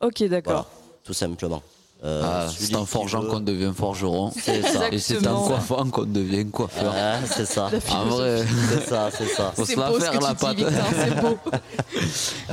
Ok, 0.00 0.22
d'accord. 0.24 0.52
Voilà, 0.52 0.66
tout 1.04 1.14
simplement. 1.14 1.62
Euh, 2.02 2.22
Ah, 2.22 2.46
c'est 2.54 2.74
en 2.74 2.84
forgeant 2.84 3.22
qu'on 3.22 3.40
devient 3.40 3.72
forgeron. 3.74 4.30
C'est 4.38 4.60
ça. 4.62 4.88
Et 4.92 4.98
c'est 4.98 5.26
en 5.26 5.40
coiffant 5.42 5.88
qu'on 5.88 6.04
devient 6.04 6.44
coiffeur. 6.50 6.92
Ouais, 6.92 7.20
c'est 7.26 7.46
ça. 7.46 7.70
En 7.90 8.04
vrai, 8.04 8.44
C'est 8.68 8.84
ça, 8.90 9.08
c'est 9.16 9.26
ça. 9.28 9.52
faut 9.56 9.64
se 9.64 9.74
la 9.78 9.88
beau 9.88 9.98
ce 9.98 10.04
faire 10.04 10.18
que 10.18 10.22
la 10.22 10.34
patte. 10.34 10.58
C'est 10.58 11.20
beau. 11.20 11.38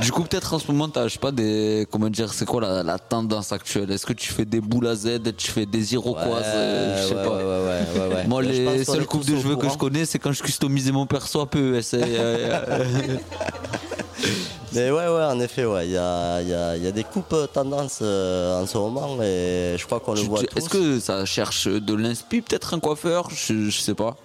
Du 0.00 0.10
coup, 0.10 0.22
peut-être 0.22 0.54
en 0.54 0.58
ce 0.58 0.66
moment, 0.68 0.88
t'as, 0.88 1.06
je 1.06 1.12
sais 1.14 1.18
pas, 1.18 1.32
des, 1.32 1.86
comment 1.90 2.08
dire, 2.08 2.32
c'est 2.32 2.46
quoi 2.46 2.62
la, 2.62 2.82
la 2.82 2.98
tendance 2.98 3.52
actuelle? 3.52 3.90
Est-ce 3.90 4.06
que 4.06 4.14
tu 4.14 4.32
fais 4.32 4.46
des 4.46 4.62
boules 4.62 4.86
à 4.86 4.94
Z, 4.94 5.20
tu 5.36 5.50
fais 5.50 5.66
des 5.66 5.92
iroquoises, 5.92 6.44
euh, 6.46 7.02
je 7.02 7.08
sais 7.08 7.14
ouais, 7.14 7.22
pas. 7.22 7.36
ouais, 7.36 7.44
ouais, 7.44 7.44
ouais, 7.44 7.84
ouais, 8.08 8.14
ouais. 8.14 8.24
Moi, 8.26 8.40
les 8.42 8.84
seules 8.84 9.04
coupes 9.04 9.26
de 9.26 9.36
cheveux 9.36 9.56
que 9.56 9.68
je 9.68 9.76
connais, 9.76 10.06
c'est 10.06 10.18
quand 10.18 10.32
je 10.32 10.42
customisais 10.42 10.92
mon 10.92 11.04
perso 11.04 11.40
à 11.42 11.46
PES. 11.46 11.92
Mais 14.74 14.90
ouais, 14.90 15.06
ouais, 15.08 15.24
en 15.24 15.38
effet, 15.40 15.64
ouais. 15.64 15.86
Il 15.86 15.92
y 15.92 15.96
a, 15.96 16.40
y, 16.42 16.52
a, 16.54 16.76
y 16.76 16.86
a 16.86 16.90
des 16.92 17.04
coupes 17.04 17.32
euh, 17.32 17.46
tendances 17.46 17.98
euh, 18.02 18.62
en 18.62 18.66
ce 18.66 18.78
moment 18.78 19.16
et 19.22 19.76
je 19.78 19.84
crois 19.86 20.00
qu'on 20.00 20.14
le 20.14 20.20
voit 20.22 20.40
tu- 20.40 20.46
tous. 20.46 20.58
Est-ce 20.58 20.68
que 20.68 21.00
ça 21.00 21.24
cherche 21.24 21.66
de 21.68 21.94
l'inspi, 21.94 22.40
peut-être 22.42 22.74
un 22.74 22.80
coiffeur? 22.80 23.28
Je, 23.30 23.68
je 23.70 23.80
sais 23.80 23.94
pas. 23.94 24.16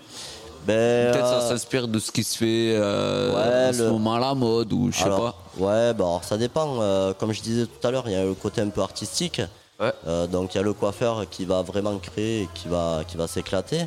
Ben, 0.66 1.12
Peut-être 1.14 1.28
ça 1.28 1.42
euh, 1.44 1.50
s'inspire 1.50 1.88
de 1.88 1.98
ce 2.00 2.12
qui 2.12 2.24
se 2.24 2.38
fait 2.38 2.74
euh, 2.76 3.34
Ouais, 3.34 3.70
en 3.70 3.74
ce 3.74 3.84
le- 3.84 3.92
moment 3.92 4.16
à 4.16 4.20
la 4.20 4.34
mode 4.34 4.74
ou 4.74 4.92
je 4.92 4.98
sais 4.98 5.04
alors, 5.06 5.34
pas. 5.58 5.64
Ouais, 5.64 5.94
bah 5.94 6.04
alors 6.06 6.24
ça 6.26 6.36
dépend. 6.38 6.82
euh, 6.82 7.14
comme 7.14 7.32
je 7.32 7.42
disais 7.42 7.66
tout 7.66 7.88
à 7.88 7.92
l'heure, 7.92 8.04
il 8.08 8.12
y 8.12 8.16
a 8.16 8.24
le 8.26 8.34
côté 8.34 8.62
un 8.62 8.70
peu 8.70 8.82
artistique. 8.82 9.42
Ouais. 9.80 9.94
Euh, 10.08 10.28
donc 10.28 10.54
il 10.56 10.58
y 10.58 10.60
a 10.60 10.64
le 10.64 10.74
coiffeur 10.74 11.26
qui 11.30 11.46
va 11.46 11.62
vraiment 11.62 11.98
créer 12.00 12.42
et 12.44 12.50
qui 12.54 12.68
va, 12.68 13.02
qui 13.08 13.16
va 13.16 13.28
s'éclater. 13.28 13.86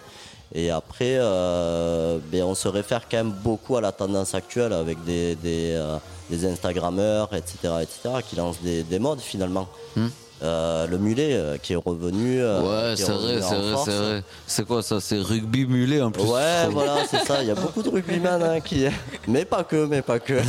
Et 0.55 0.71
après, 0.71 1.17
ben, 1.19 2.43
on 2.45 2.55
se 2.55 2.67
réfère 2.69 3.03
quand 3.11 3.19
même 3.19 3.31
beaucoup 3.33 3.77
à 3.77 3.81
la 3.81 3.93
tendance 3.93 4.35
actuelle 4.35 4.73
avec 4.73 5.05
des, 5.05 5.35
des, 5.37 5.75
des 6.31 6.47
Instagrammeurs, 6.47 7.29
etc., 7.35 7.57
etc., 7.83 8.23
qui 8.29 8.37
lancent 8.37 8.61
des, 8.63 8.83
des 8.83 8.99
modes 8.99 9.21
finalement. 9.21 9.69
Hmm. 9.97 10.07
Euh, 10.43 10.87
le 10.87 10.97
mulet 10.97 11.35
euh, 11.35 11.59
qui 11.59 11.75
est 11.75 11.77
revenu. 11.77 12.41
euh, 12.41 12.63
Ouais, 12.93 12.97
c'est 12.97 13.13
vrai, 13.13 13.43
en 13.43 13.49
c'est 13.51 13.57
vrai, 13.57 13.75
c'est 13.85 13.91
vrai. 13.99 14.25
C'est 14.47 14.67
quoi 14.67 14.83
ça 14.83 14.99
C'est 14.99 15.19
rugby 15.19 15.67
mulet 15.67 16.01
en 16.01 16.11
plus? 16.11 16.23
Ouais, 16.23 16.67
voilà, 16.71 17.05
c'est 17.11 17.23
ça. 17.27 17.43
Il 17.43 17.49
y 17.49 17.51
a 17.51 17.55
beaucoup 17.55 17.83
de 17.83 17.91
rugbyman 17.91 18.43
hein, 18.43 18.61
qui. 18.61 18.87
Mais 19.29 19.45
pas 19.45 19.65
que, 19.65 19.85
mais 19.85 20.01
pas 20.01 20.19
que. 20.19 20.41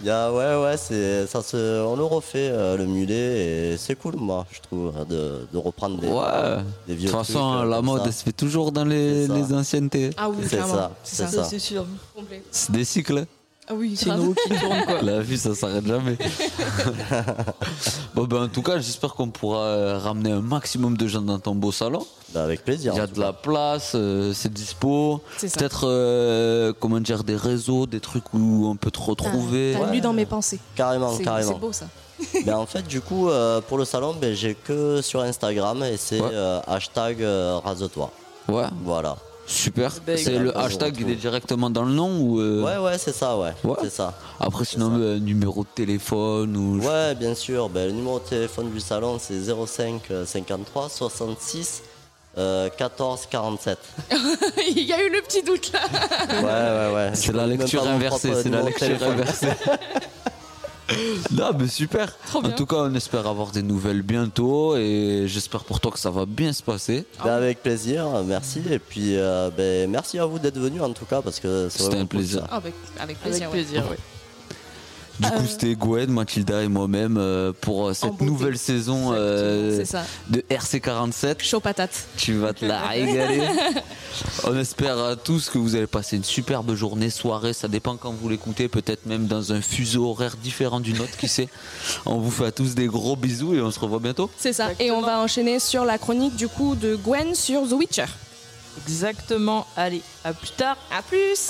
Il 0.00 0.04
y 0.06 0.10
a, 0.10 0.32
ouais, 0.32 0.62
ouais, 0.64 0.76
c'est, 0.76 1.26
ça 1.26 1.42
se, 1.42 1.82
on 1.84 1.96
le 1.96 2.04
refait 2.04 2.48
euh, 2.52 2.76
le 2.76 2.86
mulet 2.86 3.72
et 3.72 3.76
c'est 3.76 3.94
cool, 3.96 4.14
moi, 4.16 4.46
je 4.52 4.60
trouve, 4.60 4.92
de, 5.08 5.46
de 5.52 5.58
reprendre 5.58 5.98
des, 5.98 6.06
Ouais. 6.08 6.62
des 6.86 6.94
De 6.94 6.98
vieux 6.98 7.08
toute 7.08 7.18
trucs, 7.18 7.26
façon, 7.26 7.62
la 7.64 7.82
mode, 7.82 8.00
ça. 8.00 8.06
elle 8.06 8.12
se 8.12 8.22
fait 8.24 8.32
toujours 8.32 8.70
dans 8.72 8.84
les, 8.84 9.26
les 9.28 9.52
anciennetés. 9.52 10.10
Ah 10.16 10.28
oui, 10.28 10.36
C'est 10.48 10.58
ça, 10.58 10.90
c'est 11.02 11.26
ça. 11.28 11.44
c'est 11.44 11.58
sûr. 11.58 11.84
Complet. 12.14 12.42
C'est 12.50 12.72
des 12.72 12.84
cycles. 12.84 13.24
Ah 13.68 13.74
oui, 13.74 13.94
C'est 13.96 14.06
une 14.10 14.20
roue 14.20 14.34
qui 14.34 14.48
tourne, 14.48 14.84
quoi. 14.86 15.02
La 15.02 15.20
vie, 15.20 15.38
ça 15.38 15.54
s'arrête 15.54 15.86
jamais. 15.86 16.18
bon, 18.14 18.24
ben, 18.24 18.42
en 18.44 18.48
tout 18.48 18.62
cas, 18.62 18.78
j'espère 18.78 19.14
qu'on 19.14 19.28
pourra 19.28 19.60
euh, 19.64 19.98
ramener 19.98 20.32
un 20.32 20.40
maximum 20.40 20.96
de 20.96 21.06
gens 21.06 21.22
dans 21.22 21.38
ton 21.38 21.54
beau 21.54 21.70
salon. 21.72 22.04
Bah, 22.34 22.42
avec 22.42 22.64
plaisir. 22.64 22.92
Il 22.94 22.98
y 22.98 23.00
a 23.00 23.06
de 23.06 23.20
la 23.20 23.32
place, 23.32 23.92
euh, 23.94 24.32
c'est 24.34 24.52
dispo. 24.52 25.20
C'est 25.38 25.48
ça. 25.48 25.58
Peut-être, 25.60 25.86
euh, 25.86 26.72
comment 26.80 26.98
dire, 27.00 27.22
des 27.24 27.36
réseaux, 27.36 27.86
des 27.86 28.00
trucs 28.00 28.34
où 28.34 28.66
on 28.66 28.76
peut 28.76 28.90
te 28.90 29.00
retrouver. 29.00 29.76
t'as 29.80 29.90
lu 29.92 30.00
dans 30.00 30.12
mes 30.12 30.26
pensées. 30.26 30.58
Carrément, 30.74 31.16
carrément. 31.18 31.52
c'est 31.52 31.58
beau 31.60 31.72
ça. 31.72 31.86
Ben, 32.44 32.56
en 32.56 32.66
fait, 32.66 32.82
du 32.86 33.00
coup, 33.00 33.28
euh, 33.28 33.60
pour 33.60 33.78
le 33.78 33.84
salon, 33.84 34.14
ben, 34.20 34.34
j'ai 34.34 34.54
que 34.54 35.00
sur 35.02 35.20
Instagram 35.22 35.82
et 35.82 35.96
c'est 35.96 36.20
Ouais. 36.20 36.28
euh, 36.32 36.60
hashtag 36.66 37.22
euh, 37.22 37.58
rase-toi. 37.64 38.10
Ouais, 38.48 38.64
Voilà. 38.84 39.16
Super. 39.46 39.92
Ben, 40.06 40.16
c'est 40.16 40.38
le 40.38 40.56
hashtag, 40.56 40.96
il 41.00 41.10
est 41.10 41.14
directement 41.16 41.70
dans 41.70 41.84
le 41.84 41.92
nom 41.92 42.18
ou. 42.20 42.40
euh, 42.40 42.62
Ouais, 42.62 42.78
ouais, 42.90 42.98
c'est 42.98 43.14
ça, 43.14 43.36
ouais. 43.36 43.52
Ouais. 43.64 43.76
C'est 43.82 43.90
ça. 43.90 44.14
Après, 44.40 44.64
sinon, 44.64 44.90
ça. 44.90 44.96
euh, 44.96 45.18
numéro 45.18 45.62
de 45.62 45.68
téléphone 45.74 46.56
ou. 46.56 46.80
Ouais, 46.86 47.14
bien 47.14 47.34
sûr. 47.34 47.68
Ben, 47.68 47.86
le 47.86 47.92
numéro 47.92 48.18
de 48.18 48.24
téléphone 48.24 48.70
du 48.70 48.80
salon, 48.80 49.18
c'est 49.20 49.40
05 49.40 50.02
euh, 50.10 50.24
53 50.26 50.88
66 50.88 51.82
euh, 52.38 52.70
14 52.78 53.26
47. 53.30 53.78
Il 54.70 54.84
y 54.84 54.92
a 54.92 55.02
eu 55.04 55.10
le 55.10 55.20
petit 55.20 55.42
doute 55.42 55.70
là. 55.72 55.80
Ouais, 56.40 56.88
ouais, 56.88 56.94
ouais. 56.94 57.10
C'est 57.14 57.32
la 57.34 57.46
lecture 57.46 57.86
inversée, 57.86 58.32
c'est 58.42 58.48
la 58.48 58.62
lecture 58.62 59.02
inversée. 59.02 59.48
non, 61.32 61.50
mais 61.58 61.68
super. 61.68 62.12
Trop 62.26 62.44
En 62.44 62.50
tout 62.50 62.66
cas, 62.66 62.76
on 62.78 62.94
espère 62.94 63.26
avoir 63.26 63.50
des 63.50 63.62
nouvelles 63.62 64.02
bientôt 64.02 64.76
et 64.76 65.24
j'espère 65.26 65.64
pour 65.64 65.80
toi 65.80 65.90
que 65.90 65.98
ça 65.98 66.10
va 66.10 66.26
bien 66.26 66.52
se 66.52 66.62
passer. 66.62 67.04
Ben, 67.24 67.32
avec 67.32 67.62
plaisir, 67.62 68.06
merci. 68.26 68.62
Et 68.70 68.78
puis, 68.78 69.16
euh, 69.16 69.50
ben, 69.56 69.88
merci 69.90 70.18
à 70.18 70.26
vous 70.26 70.38
d'être 70.38 70.58
venus 70.58 70.82
en 70.82 70.92
tout 70.92 71.04
cas, 71.06 71.22
parce 71.22 71.40
que 71.40 71.68
c'est 71.70 71.82
C'était 71.82 71.96
un 71.96 72.00
cool, 72.00 72.08
plaisir. 72.08 72.40
ça. 72.40 72.48
Ah, 72.50 72.56
avec, 72.56 72.74
avec 72.98 73.16
Avec 73.16 73.18
plaisir. 73.20 73.46
ouais. 73.48 73.52
plaisir, 73.52 73.82
ouais. 73.90 73.98
Du 75.22 75.30
coup, 75.30 75.46
c'était 75.46 75.74
Gwen, 75.74 76.10
Mathilda 76.10 76.62
et 76.62 76.68
moi-même 76.68 77.16
euh, 77.16 77.52
pour 77.60 77.88
euh, 77.88 77.94
cette 77.94 78.20
nouvelle 78.20 78.58
saison 78.58 79.12
euh, 79.12 79.84
de 80.28 80.40
RC47. 80.50 81.42
Chaud 81.42 81.60
patate. 81.60 82.08
Tu 82.16 82.34
vas 82.34 82.52
te 82.52 82.64
la 82.64 82.80
régaler. 82.80 83.40
On 84.44 84.58
espère 84.58 84.98
à 84.98 85.14
tous 85.14 85.48
que 85.48 85.58
vous 85.58 85.76
allez 85.76 85.86
passer 85.86 86.16
une 86.16 86.24
superbe 86.24 86.74
journée, 86.74 87.08
soirée. 87.08 87.52
Ça 87.52 87.68
dépend 87.68 87.96
quand 87.96 88.10
vous 88.10 88.28
l'écoutez, 88.28 88.68
peut-être 88.68 89.06
même 89.06 89.26
dans 89.26 89.52
un 89.52 89.60
fuseau 89.60 90.10
horaire 90.10 90.36
différent 90.36 90.80
du 90.80 90.92
nôtre, 90.92 91.16
qui 91.16 91.28
sait. 91.28 91.48
On 92.06 92.18
vous 92.18 92.30
fait 92.30 92.46
à 92.46 92.52
tous 92.52 92.74
des 92.74 92.86
gros 92.86 93.14
bisous 93.14 93.54
et 93.54 93.60
on 93.60 93.70
se 93.70 93.78
revoit 93.78 94.00
bientôt. 94.00 94.28
C'est 94.36 94.52
ça. 94.52 94.70
Et 94.80 94.90
on 94.90 95.02
va 95.02 95.20
enchaîner 95.20 95.60
sur 95.60 95.84
la 95.84 95.98
chronique 95.98 96.34
du 96.34 96.48
coup 96.48 96.74
de 96.74 96.96
Gwen 96.96 97.34
sur 97.34 97.68
The 97.68 97.72
Witcher. 97.72 98.06
Exactement. 98.86 99.66
Allez, 99.76 100.02
à 100.24 100.32
plus 100.32 100.50
tard. 100.50 100.76
À 100.90 101.02
plus. 101.02 101.48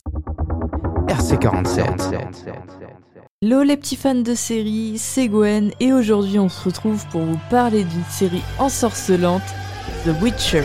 RC47. 1.08 3.01
Hello 3.44 3.64
les 3.64 3.76
petits 3.76 3.96
fans 3.96 4.14
de 4.14 4.36
séries, 4.36 4.98
c'est 4.98 5.26
Gwen 5.26 5.72
et 5.80 5.92
aujourd'hui 5.92 6.38
on 6.38 6.48
se 6.48 6.62
retrouve 6.62 7.04
pour 7.08 7.22
vous 7.22 7.40
parler 7.50 7.82
d'une 7.82 8.04
série 8.08 8.40
ensorcelante, 8.60 9.42
The 10.04 10.10
Witcher. 10.22 10.62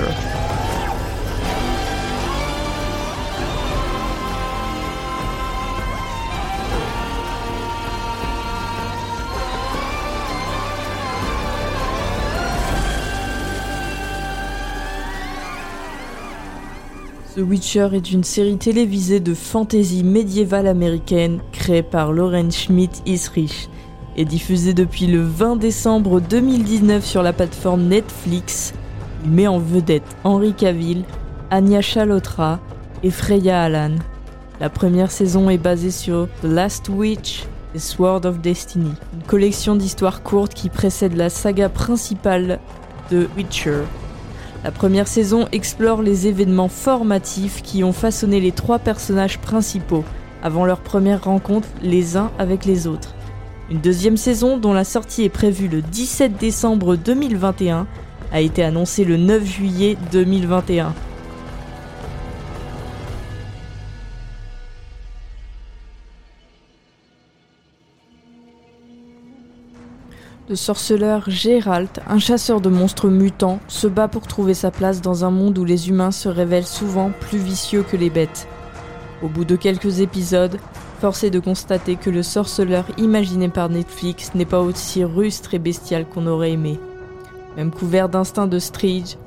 The 17.37 17.41
Witcher 17.41 17.89
est 17.93 18.11
une 18.11 18.23
série 18.23 18.57
télévisée 18.57 19.19
de 19.19 19.35
fantasy 19.35 20.03
médiévale 20.03 20.65
américaine 20.65 21.39
créée 21.51 21.83
par 21.83 22.11
Lauren 22.11 22.49
Schmidt 22.49 23.03
Isrich 23.05 23.69
et 24.15 24.25
diffusée 24.25 24.73
depuis 24.73 25.05
le 25.05 25.21
20 25.21 25.57
décembre 25.57 26.19
2019 26.19 27.05
sur 27.05 27.21
la 27.21 27.33
plateforme 27.33 27.83
Netflix. 27.83 28.73
Il 29.23 29.29
met 29.29 29.45
en 29.45 29.59
vedette 29.59 30.17
Henry 30.23 30.55
Cavill, 30.55 31.03
Anya 31.51 31.81
Chalotra 31.81 32.59
et 33.03 33.11
Freya 33.11 33.61
Allan. 33.61 33.97
La 34.59 34.71
première 34.71 35.11
saison 35.11 35.51
est 35.51 35.59
basée 35.59 35.91
sur 35.91 36.27
The 36.41 36.45
Last 36.45 36.89
Witch 36.89 37.43
et 37.75 37.79
Sword 37.79 38.25
of 38.25 38.39
Destiny, 38.39 38.93
une 39.13 39.27
collection 39.27 39.75
d'histoires 39.75 40.23
courtes 40.23 40.55
qui 40.55 40.69
précède 40.69 41.15
la 41.15 41.29
saga 41.29 41.69
principale 41.69 42.59
de 43.11 43.27
Witcher. 43.37 43.83
La 44.67 44.71
première 44.71 45.07
saison 45.07 45.47
explore 45.53 46.01
les 46.01 46.27
événements 46.27 46.67
formatifs 46.67 47.61
qui 47.61 47.85
ont 47.85 47.93
façonné 47.93 48.41
les 48.41 48.51
trois 48.51 48.79
personnages 48.79 49.39
principaux 49.39 50.03
avant 50.43 50.65
leur 50.65 50.81
première 50.81 51.23
rencontre 51.23 51.69
les 51.81 52.17
uns 52.17 52.33
avec 52.37 52.65
les 52.65 52.85
autres. 52.85 53.15
Une 53.71 53.79
deuxième 53.79 54.17
saison, 54.17 54.57
dont 54.57 54.73
la 54.73 54.83
sortie 54.83 55.23
est 55.23 55.29
prévue 55.29 55.69
le 55.69 55.81
17 55.81 56.35
décembre 56.35 56.97
2021, 56.97 57.87
a 58.33 58.41
été 58.41 58.61
annoncée 58.61 59.05
le 59.05 59.15
9 59.15 59.45
juillet 59.45 59.95
2021. 60.11 60.93
Le 70.49 70.55
sorceleur 70.55 71.29
Gérald, 71.29 71.89
un 72.07 72.19
chasseur 72.19 72.61
de 72.61 72.69
monstres 72.69 73.09
mutants, 73.09 73.59
se 73.67 73.85
bat 73.85 74.07
pour 74.07 74.27
trouver 74.27 74.53
sa 74.53 74.71
place 74.71 75.01
dans 75.01 75.25
un 75.25 75.29
monde 75.29 75.57
où 75.57 75.65
les 75.65 75.89
humains 75.89 76.11
se 76.11 76.29
révèlent 76.29 76.65
souvent 76.65 77.11
plus 77.19 77.37
vicieux 77.37 77.83
que 77.83 77.97
les 77.97 78.09
bêtes. 78.09 78.47
Au 79.21 79.27
bout 79.27 79.43
de 79.43 79.57
quelques 79.57 79.99
épisodes, 79.99 80.57
force 81.01 81.25
est 81.25 81.31
de 81.31 81.41
constater 81.41 81.97
que 81.97 82.09
le 82.09 82.23
sorceleur 82.23 82.85
imaginé 82.97 83.49
par 83.49 83.67
Netflix 83.67 84.35
n'est 84.35 84.45
pas 84.45 84.61
aussi 84.61 85.03
rustre 85.03 85.53
et 85.53 85.59
bestial 85.59 86.07
qu'on 86.07 86.27
aurait 86.27 86.53
aimé. 86.53 86.79
Même 87.57 87.71
couvert 87.71 88.07
d'instinct 88.07 88.47
de 88.47 88.59
Stridge, 88.59 89.17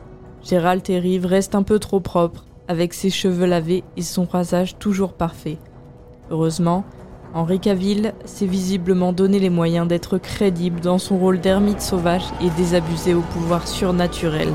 Gérald 0.42 0.88
et 0.88 1.00
Rive 1.00 1.26
restent 1.26 1.54
un 1.54 1.64
peu 1.64 1.78
trop 1.78 2.00
propres, 2.00 2.46
avec 2.66 2.94
ses 2.94 3.10
cheveux 3.10 3.44
lavés 3.44 3.84
et 3.98 4.02
son 4.02 4.24
rasage 4.24 4.78
toujours 4.78 5.12
parfait. 5.12 5.58
Heureusement, 6.30 6.86
Henri 7.32 7.60
Cavill 7.60 8.12
s'est 8.24 8.46
visiblement 8.46 9.12
donné 9.12 9.38
les 9.38 9.50
moyens 9.50 9.86
d'être 9.86 10.18
crédible 10.18 10.80
dans 10.80 10.98
son 10.98 11.16
rôle 11.16 11.40
d'ermite 11.40 11.80
sauvage 11.80 12.24
et 12.40 12.50
désabusé 12.50 13.14
au 13.14 13.20
pouvoir 13.20 13.68
surnaturel. 13.68 14.48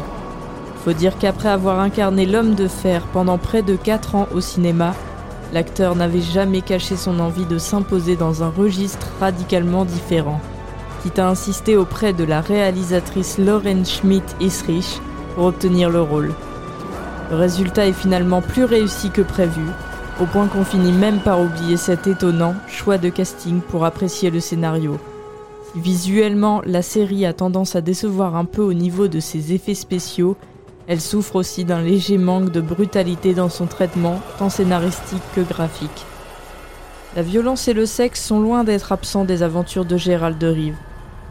Faut 0.84 0.91
dire 0.91 1.17
qu'après 1.17 1.48
avoir 1.48 1.79
incarné 1.79 2.25
l'homme 2.25 2.53
de 2.53 2.67
fer 2.67 3.08
pendant 3.13 3.38
près 3.38 3.62
de 3.62 3.77
4 3.77 4.15
ans 4.15 4.27
au 4.36 4.41
cinéma, 4.41 4.94
l'acteur 5.53 5.96
n'avait 5.96 6.20
jamais 6.20 6.62
caché 6.62 6.98
son 6.98 7.20
envie 7.22 7.46
de 7.46 7.58
s'imposer 7.58 8.17
dans 8.17 8.44
un 8.44 8.50
registre 8.50 9.08
radicalement 9.22 9.86
différent. 9.86 10.41
quitte 11.01 11.20
à 11.20 11.29
insister 11.29 11.77
auprès 11.77 12.12
de 12.12 12.25
la 12.25 12.41
réalisatrice 12.41 13.38
Lauren 13.38 13.86
Schmidt-Isrich 13.86 15.00
pour 15.36 15.46
obtenir 15.46 15.89
le 15.89 16.01
rôle. 16.01 16.34
Le 17.32 17.38
résultat 17.38 17.88
est 17.88 17.94
finalement 17.94 18.41
plus 18.41 18.65
réussi 18.65 19.12
que 19.12 19.22
prévu, 19.22 19.63
au 20.22 20.25
point 20.25 20.48
qu'on 20.48 20.63
finit 20.63 20.91
même 20.91 21.19
par 21.19 21.41
oublier 21.41 21.77
cet 21.77 22.07
étonnant 22.07 22.55
choix 22.67 22.98
de 22.98 23.10
casting 23.10 23.60
pour 23.60 23.86
apprécier 23.86 24.29
le 24.29 24.39
scénario. 24.39 24.98
Visuellement 25.75 26.62
la 26.65 26.81
série 26.81 27.25
a 27.25 27.34
tendance 27.34 27.75
à 27.75 27.81
décevoir 27.81 28.36
un 28.36 28.45
peu 28.45 28.62
au 28.62 28.74
niveau 28.74 29.07
de 29.10 29.19
ses 29.19 29.53
effets 29.53 29.75
spéciaux, 29.75 30.38
elle 30.88 31.01
souffre 31.01 31.36
aussi 31.36 31.65
d'un 31.65 31.81
léger 31.81 32.17
manque 32.17 32.51
de 32.51 32.62
brutalité 32.62 33.34
dans 33.34 33.50
son 33.50 33.65
traitement, 33.65 34.22
tant 34.38 34.50
scénaristique 34.50 35.24
que 35.36 35.41
graphique. 35.41 36.05
La 37.15 37.24
violence 37.24 37.67
et 37.67 37.74
le 37.74 37.86
sexe 37.86 38.24
sont 38.24 38.39
loin 38.39 38.63
d'être 38.63 38.91
absents 38.91 39.25
des 39.25 39.41
aventures 39.41 39.86
de 39.86 39.98
Gérald 39.98 40.38
de 40.38 40.48
Rive. 40.48 40.77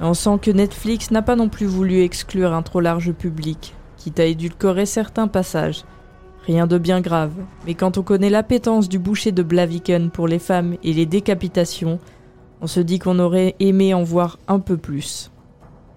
On 0.01 0.15
sent 0.15 0.39
que 0.43 0.51
Netflix 0.51 1.11
n'a 1.11 1.23
pas 1.23 1.37
non 1.37 1.49
plus 1.49 1.67
voulu 1.67 2.03
exclure 2.03 2.53
un 2.53 2.63
trop 2.63 2.81
large 2.81 3.13
public, 3.13 3.75
quitte 3.97 4.19
à 4.19 4.25
édulcorer 4.25 4.87
certains 4.87 5.29
passages. 5.29 5.85
Rien 6.47 6.67
de 6.67 6.77
bien 6.77 7.01
grave, 7.01 7.33
mais 7.67 7.75
quand 7.75 7.97
on 7.97 8.03
connaît 8.03 8.29
l'appétence 8.29 8.91
du 8.91 8.99
boucher 8.99 9.33
de 9.33 9.43
Blaviken 9.43 10.11
pour 10.11 10.29
les 10.29 10.39
femmes 10.39 10.77
et 10.83 10.93
les 10.93 11.07
décapitations, 11.07 11.99
on 12.61 12.67
se 12.67 12.81
dit 12.81 12.99
qu'on 12.99 13.19
aurait 13.19 13.55
aimé 13.61 13.95
en 13.95 14.03
voir 14.03 14.39
un 14.47 14.59
peu 14.59 14.77
plus. 14.77 15.31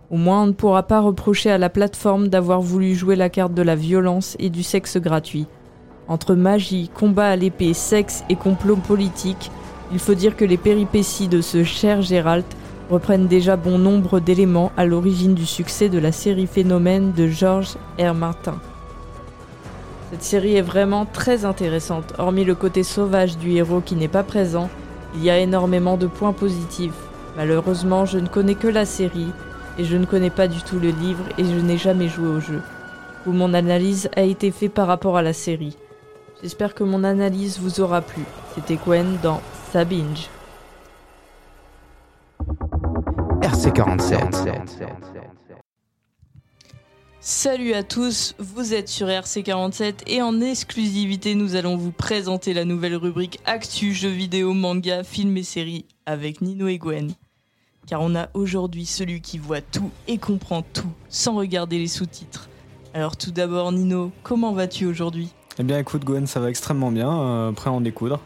Au 0.10 0.16
moins, 0.16 0.44
on 0.44 0.48
ne 0.48 0.54
pourra 0.54 0.84
pas 0.84 1.02
reprocher 1.02 1.52
à 1.52 1.58
la 1.58 1.70
plateforme 1.70 2.30
d'avoir 2.30 2.62
voulu 2.62 2.96
jouer 2.96 3.18
la 3.18 3.30
carte 3.30 3.54
de 3.54 3.62
la 3.62 3.76
violence 3.76 4.38
et 4.40 4.50
du 4.50 4.64
sexe 4.64 4.96
gratuit. 4.96 5.48
Entre 6.08 6.34
magie, 6.34 6.90
combat 6.94 7.28
à 7.28 7.36
l'épée, 7.36 7.74
sexe 7.74 8.24
et 8.30 8.38
complot 8.38 8.78
politique, 8.78 9.52
il 9.92 10.00
faut 10.00 10.14
dire 10.14 10.38
que 10.38 10.46
les 10.46 10.58
péripéties 10.58 11.28
de 11.28 11.42
ce 11.42 11.66
cher 11.66 12.02
Gérald 12.02 12.46
reprennent 12.90 13.28
déjà 13.28 13.58
bon 13.58 13.78
nombre 13.78 14.22
d'éléments 14.22 14.72
à 14.78 14.86
l'origine 14.86 15.34
du 15.34 15.46
succès 15.46 15.90
de 15.90 16.00
la 16.00 16.14
série 16.14 16.48
Phénomène 16.48 17.12
de 17.12 17.28
George 17.28 17.76
R. 18.00 18.14
Martin. 18.14 18.58
Cette 20.12 20.24
série 20.24 20.56
est 20.56 20.62
vraiment 20.62 21.06
très 21.06 21.44
intéressante, 21.44 22.14
hormis 22.18 22.46
le 22.46 22.56
côté 22.56 22.84
sauvage 22.84 23.38
du 23.38 23.52
héros 23.52 23.82
qui 23.82 23.96
n'est 23.96 24.08
pas 24.08 24.24
présent, 24.24 24.70
il 25.16 25.24
y 25.24 25.30
a 25.30 25.38
énormément 25.38 25.98
de 25.98 26.08
points 26.08 26.32
positifs. 26.32 26.94
Malheureusement, 27.36 28.06
je 28.06 28.18
ne 28.18 28.28
connais 28.28 28.56
que 28.56 28.70
la 28.70 28.86
série 28.86 29.28
et 29.78 29.84
je 29.84 29.98
ne 29.98 30.06
connais 30.06 30.30
pas 30.30 30.48
du 30.48 30.62
tout 30.62 30.80
le 30.80 30.90
livre 30.90 31.24
et 31.38 31.44
je 31.44 31.60
n'ai 31.60 31.78
jamais 31.78 32.08
joué 32.08 32.28
au 32.28 32.40
jeu. 32.40 32.62
Où 33.26 33.32
mon 33.32 33.54
analyse 33.54 34.10
a 34.16 34.22
été 34.22 34.52
faite 34.52 34.74
par 34.74 34.88
rapport 34.88 35.18
à 35.18 35.22
la 35.22 35.34
série. 35.34 35.78
J'espère 36.42 36.74
que 36.74 36.84
mon 36.84 37.04
analyse 37.04 37.60
vous 37.60 37.82
aura 37.82 38.02
plu. 38.02 38.24
C'était 38.56 38.78
Gwen 38.78 39.18
dans 39.22 39.42
Sabinge. 39.74 40.30
RC47. 43.42 44.48
Salut 47.30 47.74
à 47.74 47.84
tous, 47.84 48.36
vous 48.40 48.74
êtes 48.74 48.88
sur 48.88 49.08
RC47 49.08 49.96
et 50.08 50.22
en 50.22 50.40
exclusivité 50.40 51.36
nous 51.36 51.58
allons 51.58 51.76
vous 51.76 51.92
présenter 51.92 52.54
la 52.54 52.64
nouvelle 52.64 52.96
rubrique 52.96 53.42
Actu, 53.46 53.94
jeux 53.94 54.08
vidéo, 54.08 54.54
manga, 54.54 55.04
films 55.04 55.36
et 55.36 55.44
séries 55.44 55.84
avec 56.06 56.40
Nino 56.40 56.70
et 56.70 56.78
Gwen. 56.78 57.12
Car 57.86 58.00
on 58.00 58.16
a 58.16 58.30
aujourd'hui 58.34 58.86
celui 58.86 59.20
qui 59.20 59.40
voit 59.40 59.60
tout 59.60 59.92
et 60.08 60.20
comprend 60.20 60.62
tout 60.62 60.88
sans 61.10 61.36
regarder 61.36 61.78
les 61.78 61.90
sous-titres. 61.90 62.48
Alors 62.94 63.18
tout 63.18 63.32
d'abord 63.32 63.74
Nino, 63.74 64.14
comment 64.24 64.54
vas-tu 64.54 64.86
aujourd'hui? 64.86 65.28
Eh 65.60 65.64
bien 65.64 65.80
écoute 65.80 66.06
Gwen, 66.06 66.28
ça 66.28 66.40
va 66.40 66.50
extrêmement 66.50 66.94
bien, 66.94 67.12
euh, 67.12 67.52
prêt 67.52 67.70
à 67.70 67.74
en 67.74 67.82
découdre. 67.82 68.22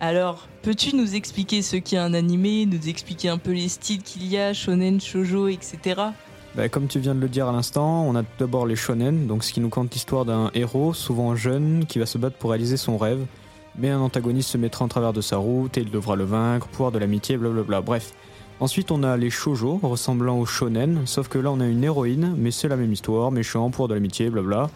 Alors, 0.00 0.48
peux-tu 0.60 0.94
nous 0.94 1.14
expliquer 1.14 1.62
ce 1.62 1.76
qu'est 1.76 1.96
un 1.96 2.12
animé, 2.12 2.66
nous 2.66 2.90
expliquer 2.90 3.30
un 3.30 3.38
peu 3.38 3.52
les 3.52 3.70
styles 3.70 4.02
qu'il 4.02 4.26
y 4.26 4.36
a, 4.36 4.52
shonen, 4.52 5.00
shojo, 5.00 5.48
etc. 5.48 6.10
Bah, 6.58 6.68
comme 6.68 6.88
tu 6.88 6.98
viens 6.98 7.14
de 7.14 7.20
le 7.20 7.28
dire 7.28 7.46
à 7.46 7.52
l'instant, 7.52 8.02
on 8.02 8.16
a 8.16 8.24
d'abord 8.40 8.66
les 8.66 8.74
shonen, 8.74 9.28
donc 9.28 9.44
ce 9.44 9.52
qui 9.52 9.60
nous 9.60 9.68
conte 9.68 9.92
l'histoire 9.94 10.24
d'un 10.24 10.50
héros, 10.54 10.92
souvent 10.92 11.36
jeune, 11.36 11.86
qui 11.86 12.00
va 12.00 12.04
se 12.06 12.18
battre 12.18 12.36
pour 12.36 12.50
réaliser 12.50 12.76
son 12.76 12.98
rêve, 12.98 13.24
mais 13.78 13.90
un 13.90 14.00
antagoniste 14.00 14.50
se 14.50 14.58
mettra 14.58 14.84
en 14.84 14.88
travers 14.88 15.12
de 15.12 15.20
sa 15.20 15.36
route 15.36 15.78
et 15.78 15.82
il 15.82 15.90
devra 15.92 16.16
le 16.16 16.24
vaincre, 16.24 16.66
pouvoir 16.66 16.90
de 16.90 16.98
l'amitié, 16.98 17.36
blablabla, 17.36 17.80
bref. 17.80 18.12
Ensuite, 18.58 18.90
on 18.90 19.04
a 19.04 19.16
les 19.16 19.30
shojo, 19.30 19.78
ressemblant 19.84 20.36
aux 20.36 20.46
shonen, 20.46 21.02
sauf 21.06 21.28
que 21.28 21.38
là 21.38 21.52
on 21.52 21.60
a 21.60 21.66
une 21.68 21.84
héroïne, 21.84 22.34
mais 22.36 22.50
c'est 22.50 22.66
la 22.66 22.76
même 22.76 22.92
histoire, 22.92 23.30
méchant, 23.30 23.70
pouvoir 23.70 23.86
de 23.86 23.94
l'amitié, 23.94 24.28
blabla. 24.28 24.68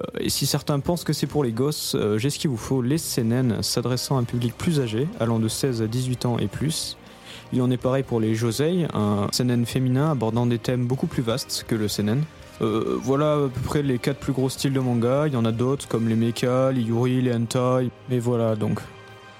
Euh, 0.00 0.04
et 0.20 0.30
si 0.30 0.46
certains 0.46 0.78
pensent 0.78 1.02
que 1.02 1.12
c'est 1.12 1.26
pour 1.26 1.42
les 1.42 1.50
gosses, 1.50 1.96
euh, 1.96 2.18
j'ai 2.18 2.30
ce 2.30 2.38
qu'il 2.38 2.50
vous 2.50 2.56
faut, 2.56 2.82
les 2.82 2.98
seinen, 2.98 3.64
s'adressant 3.64 4.16
à 4.16 4.20
un 4.20 4.24
public 4.24 4.56
plus 4.56 4.78
âgé, 4.78 5.08
allant 5.18 5.40
de 5.40 5.48
16 5.48 5.82
à 5.82 5.88
18 5.88 6.24
ans 6.24 6.38
et 6.38 6.46
plus. 6.46 6.96
Il 7.52 7.62
en 7.62 7.70
est 7.70 7.76
pareil 7.76 8.02
pour 8.02 8.20
les 8.20 8.34
josei, 8.34 8.86
un 8.92 9.28
seinen 9.32 9.66
féminin 9.66 10.10
abordant 10.10 10.46
des 10.46 10.58
thèmes 10.58 10.86
beaucoup 10.86 11.06
plus 11.06 11.22
vastes 11.22 11.64
que 11.68 11.74
le 11.74 11.88
seinen. 11.88 12.24
Euh, 12.62 12.98
voilà 13.02 13.34
à 13.34 13.48
peu 13.48 13.60
près 13.64 13.82
les 13.82 13.98
quatre 13.98 14.18
plus 14.18 14.32
gros 14.32 14.48
styles 14.48 14.72
de 14.72 14.80
manga, 14.80 15.26
il 15.26 15.34
y 15.34 15.36
en 15.36 15.44
a 15.44 15.52
d'autres 15.52 15.86
comme 15.88 16.08
les 16.08 16.14
mecha, 16.14 16.72
les 16.72 16.80
yuri, 16.80 17.20
les 17.20 17.34
hentai, 17.34 17.90
mais 18.08 18.18
voilà 18.18 18.56
donc. 18.56 18.80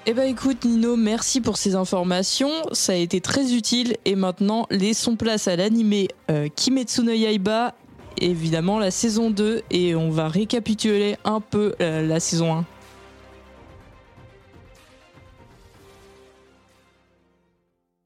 Eh 0.09 0.13
ben 0.13 0.29
écoute 0.29 0.65
Nino, 0.65 0.97
merci 0.97 1.41
pour 1.41 1.57
ces 1.57 1.75
informations, 1.75 2.51
ça 2.73 2.93
a 2.93 2.97
été 2.97 3.21
très 3.21 3.55
utile 3.55 3.97
et 4.05 4.15
maintenant 4.15 4.67
laissons 4.71 5.17
place 5.17 5.49
à 5.49 5.57
l'animé 5.57 6.09
euh, 6.31 6.49
Kimetsu 6.55 7.03
no 7.03 7.13
Yaiba, 7.13 7.75
évidemment 8.19 8.79
la 8.79 8.91
saison 8.93 9.31
2 9.31 9.63
et 9.71 9.97
on 9.97 10.11
va 10.11 10.29
récapituler 10.29 11.17
un 11.25 11.41
peu 11.41 11.75
euh, 11.81 12.07
la 12.07 12.21
saison 12.21 12.55
1. 12.55 12.65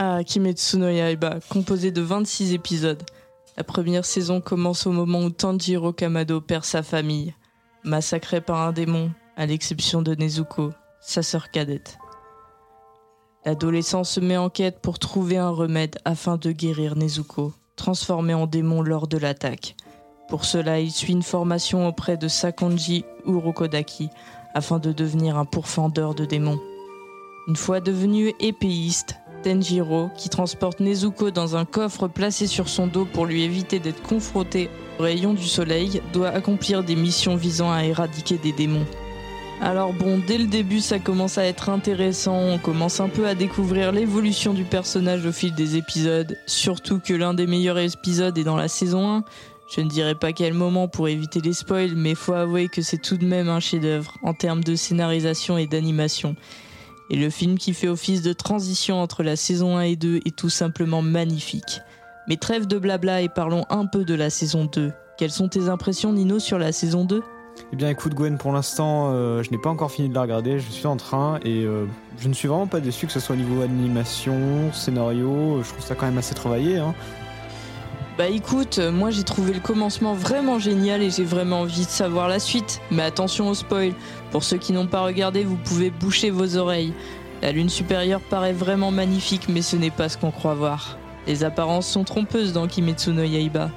Ah, 0.03 0.25
Kimetsu 0.25 0.79
no 0.79 0.89
Yaiba, 0.89 1.41
composé 1.51 1.91
de 1.91 2.01
26 2.01 2.55
épisodes. 2.55 3.03
La 3.59 3.65
première 3.65 4.07
saison 4.07 4.41
commence 4.41 4.87
au 4.87 4.93
moment 4.93 5.21
où 5.21 5.29
Tanjiro 5.29 5.93
Kamado 5.93 6.41
perd 6.41 6.65
sa 6.65 6.83
famille, 6.83 7.35
massacré 7.85 8.41
par 8.41 8.63
un 8.63 8.73
démon, 8.73 9.11
à 9.37 9.45
l'exception 9.45 10.01
de 10.01 10.15
Nezuko, 10.15 10.71
sa 11.03 11.23
sœur 11.23 11.51
cadette. 11.51 11.99
L'adolescent 13.45 14.03
se 14.03 14.21
met 14.21 14.39
en 14.39 14.49
quête 14.49 14.81
pour 14.81 14.99
trouver 14.99 15.37
un 15.37 15.51
remède 15.51 15.99
afin 16.07 16.39
de 16.39 16.51
guérir 16.51 16.97
Nezuko, 16.97 17.53
transformé 17.77 18.33
en 18.33 18.47
démon 18.47 18.81
lors 18.81 19.07
de 19.07 19.19
l'attaque. 19.19 19.77
Pour 20.31 20.47
cela, 20.47 20.81
il 20.81 20.93
suit 20.93 21.13
une 21.13 21.23
formation 21.23 21.87
auprès 21.87 22.17
de 22.17 22.27
Sakonji 22.27 23.05
Urokodaki 23.27 24.09
afin 24.55 24.79
de 24.79 24.93
devenir 24.93 25.37
un 25.37 25.45
pourfendeur 25.45 26.15
de 26.15 26.25
démons. 26.25 26.59
Une 27.49 27.57
fois 27.57 27.81
devenu 27.81 28.33
épéiste, 28.41 29.17
Tenjiro, 29.42 30.11
qui 30.16 30.29
transporte 30.29 30.81
Nezuko 30.81 31.31
dans 31.31 31.57
un 31.57 31.64
coffre 31.64 32.09
placé 32.09 32.46
sur 32.46 32.68
son 32.68 32.87
dos 32.87 33.05
pour 33.05 33.26
lui 33.26 33.42
éviter 33.42 33.79
d'être 33.79 34.03
confronté 34.03 34.68
aux 34.98 35.03
rayons 35.03 35.35
du 35.35 35.46
soleil, 35.46 36.03
doit 36.12 36.29
accomplir 36.29 36.83
des 36.83 36.96
missions 36.96 37.37
visant 37.37 37.72
à 37.72 37.85
éradiquer 37.85 38.38
des 38.38 38.53
démons. 38.53 38.87
Alors 39.62 39.92
bon, 39.92 40.18
dès 40.26 40.38
le 40.38 40.46
début 40.46 40.81
ça 40.81 40.98
commence 40.98 41.37
à 41.37 41.44
être 41.44 41.68
intéressant, 41.68 42.35
on 42.35 42.59
commence 42.59 42.98
un 42.98 43.09
peu 43.09 43.26
à 43.26 43.35
découvrir 43.35 43.92
l'évolution 43.92 44.55
du 44.55 44.64
personnage 44.64 45.26
au 45.26 45.33
fil 45.33 45.55
des 45.55 45.76
épisodes, 45.76 46.38
surtout 46.46 46.98
que 46.98 47.12
l'un 47.12 47.35
des 47.35 47.46
meilleurs 47.46 47.79
épisodes 47.79 48.37
est 48.38 48.44
dans 48.44 48.57
la 48.57 48.68
saison 48.68 49.16
1. 49.16 49.24
Je 49.76 49.83
ne 49.83 49.88
dirai 49.88 50.14
pas 50.14 50.33
quel 50.33 50.55
moment 50.55 50.88
pour 50.88 51.09
éviter 51.09 51.40
les 51.40 51.53
spoils, 51.53 51.94
mais 51.94 52.14
faut 52.14 52.33
avouer 52.33 52.68
que 52.68 52.83
c'est 52.83 53.00
tout 53.00 53.18
de 53.18 53.26
même 53.26 53.48
un 53.48 53.61
chef-d'œuvre 53.61 54.16
en 54.22 54.33
termes 54.33 54.64
de 54.64 54.74
scénarisation 54.74 55.59
et 55.59 55.66
d'animation. 55.66 56.35
Et 57.11 57.16
le 57.16 57.29
film 57.29 57.59
qui 57.59 57.75
fait 57.75 57.88
office 57.88 58.23
de 58.23 58.33
transition 58.33 59.03
entre 59.03 59.25
la 59.25 59.35
saison 59.35 59.77
1 59.77 59.83
et 59.83 59.96
2 59.96 60.20
est 60.25 60.37
tout 60.37 60.49
simplement 60.49 61.03
magnifique. 61.03 61.83
Mais 62.29 62.37
trêve 62.37 62.68
de 62.68 62.79
blabla 62.79 63.23
et 63.23 63.29
parlons 63.29 63.64
un 63.68 63.87
peu 63.87 64.05
de 64.05 64.14
la 64.14 64.31
saison 64.31 64.66
2. 64.66 64.92
Quelles 65.18 65.33
sont 65.33 65.49
tes 65.49 65.68
impressions 65.68 66.12
Nino 66.12 66.38
sur 66.38 66.57
la 66.57 66.70
saison 66.70 67.05
2 67.05 67.23
Eh 67.73 67.77
bien 67.77 67.90
écoute 67.90 68.14
Gwen, 68.14 68.38
pour 68.38 68.53
l'instant 68.53 69.11
euh, 69.11 69.42
je 69.42 69.51
n'ai 69.51 69.59
pas 69.59 69.70
encore 69.70 69.90
fini 69.90 70.09
de 70.09 70.14
la 70.14 70.23
regarder, 70.23 70.61
je 70.61 70.70
suis 70.70 70.87
en 70.87 70.96
train 70.96 71.40
et 71.44 71.64
euh, 71.64 71.87
je 72.18 72.29
ne 72.29 72.33
suis 72.33 72.46
vraiment 72.46 72.68
pas 72.68 72.79
déçu 72.79 73.07
que 73.07 73.12
ce 73.12 73.18
soit 73.18 73.35
au 73.35 73.38
niveau 73.38 73.61
animation, 73.62 74.73
scénario, 74.73 75.62
je 75.64 75.68
trouve 75.68 75.85
ça 75.85 75.96
quand 75.96 76.07
même 76.07 76.18
assez 76.18 76.35
travaillé. 76.35 76.79
Hein. 76.79 76.94
Bah 78.20 78.28
écoute, 78.28 78.80
euh, 78.80 78.92
moi 78.92 79.11
j'ai 79.11 79.22
trouvé 79.22 79.54
le 79.54 79.61
commencement 79.61 80.12
vraiment 80.12 80.59
génial 80.59 81.00
et 81.00 81.09
j'ai 81.09 81.24
vraiment 81.24 81.62
envie 81.62 81.87
de 81.87 81.90
savoir 81.90 82.28
la 82.28 82.38
suite. 82.38 82.83
Mais 82.90 83.02
attention 83.02 83.48
au 83.48 83.54
spoil. 83.54 83.94
Pour 84.30 84.44
ceux 84.44 84.59
qui 84.59 84.74
n'ont 84.74 84.87
pas 84.87 85.00
regardé, 85.00 85.42
vous 85.42 85.56
pouvez 85.56 85.88
boucher 85.88 86.28
vos 86.28 86.59
oreilles. 86.59 86.92
La 87.40 87.50
lune 87.50 87.70
supérieure 87.70 88.20
paraît 88.20 88.52
vraiment 88.52 88.90
magnifique, 88.90 89.48
mais 89.48 89.62
ce 89.62 89.74
n'est 89.74 89.90
pas 89.90 90.11
ce 90.11 90.18
qu'on 90.18 90.33
croit 90.33 90.52
voir. 90.52 90.98
Les 91.26 91.44
apparences 91.44 91.88
sont 91.88 92.04
trompeuses 92.04 92.52
dans 92.52 92.66
Kimetsu 92.66 93.12
no 93.12 93.22
Yaiba. 93.22 93.70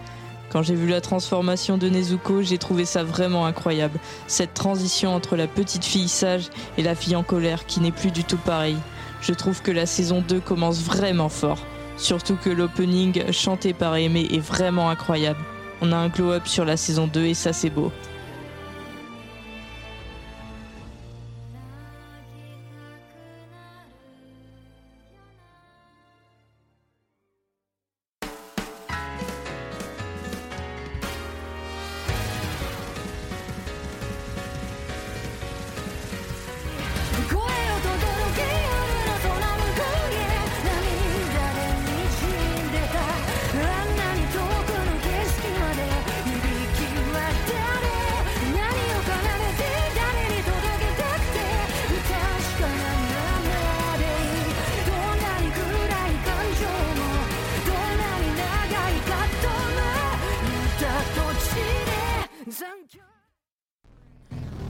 Quand 0.49 0.61
j'ai 0.61 0.75
vu 0.75 0.89
la 0.89 0.99
transformation 0.99 1.77
de 1.77 1.87
Nezuko, 1.87 2.41
j'ai 2.41 2.57
trouvé 2.57 2.83
ça 2.83 3.05
vraiment 3.05 3.45
incroyable. 3.45 3.97
Cette 4.27 4.53
transition 4.53 5.15
entre 5.15 5.37
la 5.37 5.47
petite 5.47 5.85
fille 5.85 6.09
sage 6.09 6.49
et 6.77 6.83
la 6.83 6.95
fille 6.95 7.15
en 7.15 7.23
colère 7.23 7.65
qui 7.65 7.79
n'est 7.79 7.91
plus 7.91 8.11
du 8.11 8.25
tout 8.25 8.35
pareille. 8.35 8.75
Je 9.21 9.31
trouve 9.31 9.61
que 9.61 9.71
la 9.71 9.85
saison 9.85 10.21
2 10.27 10.41
commence 10.41 10.81
vraiment 10.81 11.29
fort. 11.29 11.59
Surtout 11.97 12.35
que 12.35 12.49
l'opening 12.49 13.31
chanté 13.31 13.73
par 13.73 13.95
Aimé 13.95 14.27
est 14.31 14.39
vraiment 14.39 14.89
incroyable. 14.89 15.39
On 15.81 15.91
a 15.91 15.95
un 15.95 16.09
glow-up 16.09 16.47
sur 16.47 16.65
la 16.65 16.77
saison 16.77 17.07
2 17.07 17.25
et 17.25 17.33
ça 17.33 17.53
c'est 17.53 17.69
beau. 17.69 17.91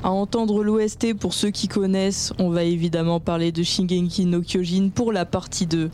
À 0.03 0.11
entendre 0.11 0.65
l'OST, 0.65 1.13
pour 1.13 1.33
ceux 1.33 1.49
qui 1.49 1.69
connaissent, 1.69 2.33
on 2.37 2.49
va 2.49 2.63
évidemment 2.63 3.21
parler 3.21 3.53
de 3.53 3.63
Shingeki 3.63 4.25
no 4.25 4.41
Kyojin 4.41 4.89
pour 4.93 5.13
la 5.13 5.23
partie 5.23 5.65
2. 5.65 5.89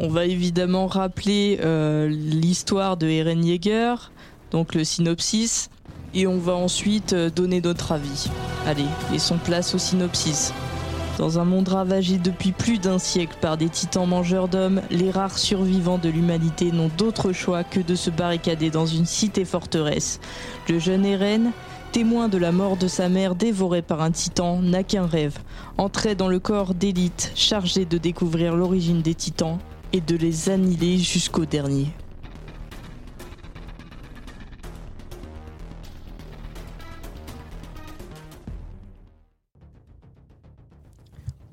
On 0.00 0.08
va 0.08 0.24
évidemment 0.24 0.88
rappeler 0.88 1.60
euh, 1.62 2.08
l'histoire 2.08 2.96
de 2.96 3.06
Eren 3.06 3.44
Yeager, 3.44 3.94
donc 4.50 4.74
le 4.74 4.82
synopsis, 4.82 5.70
et 6.12 6.26
on 6.26 6.38
va 6.38 6.54
ensuite 6.56 7.12
euh, 7.12 7.30
donner 7.30 7.60
notre 7.60 7.92
avis. 7.92 8.28
Allez, 8.66 8.86
laissons 9.12 9.38
place 9.38 9.76
au 9.76 9.78
synopsis. 9.78 10.52
Dans 11.16 11.38
un 11.38 11.44
monde 11.44 11.68
ravagé 11.68 12.18
depuis 12.18 12.50
plus 12.50 12.78
d'un 12.78 12.98
siècle 12.98 13.36
par 13.40 13.56
des 13.56 13.68
titans 13.68 14.08
mangeurs 14.08 14.48
d'hommes, 14.48 14.82
les 14.90 15.12
rares 15.12 15.38
survivants 15.38 15.98
de 15.98 16.08
l'humanité 16.08 16.72
n'ont 16.72 16.90
d'autre 16.98 17.32
choix 17.32 17.62
que 17.62 17.78
de 17.78 17.94
se 17.94 18.10
barricader 18.10 18.70
dans 18.70 18.86
une 18.86 19.06
cité 19.06 19.44
forteresse. 19.44 20.18
Le 20.68 20.80
jeune 20.80 21.04
Eren, 21.04 21.52
témoin 21.92 22.28
de 22.28 22.38
la 22.38 22.52
mort 22.52 22.76
de 22.76 22.86
sa 22.86 23.08
mère 23.08 23.34
dévorée 23.34 23.82
par 23.82 24.00
un 24.00 24.12
titan, 24.12 24.62
n'a 24.62 24.84
qu'un 24.84 25.06
rêve, 25.06 25.38
entrer 25.76 26.14
dans 26.14 26.28
le 26.28 26.38
corps 26.38 26.74
d'élite 26.74 27.32
chargé 27.34 27.84
de 27.84 27.98
découvrir 27.98 28.54
l'origine 28.54 29.02
des 29.02 29.14
titans 29.14 29.58
et 29.92 30.00
de 30.00 30.16
les 30.16 30.50
annihiler 30.50 30.98
jusqu'au 30.98 31.46
dernier. 31.46 31.88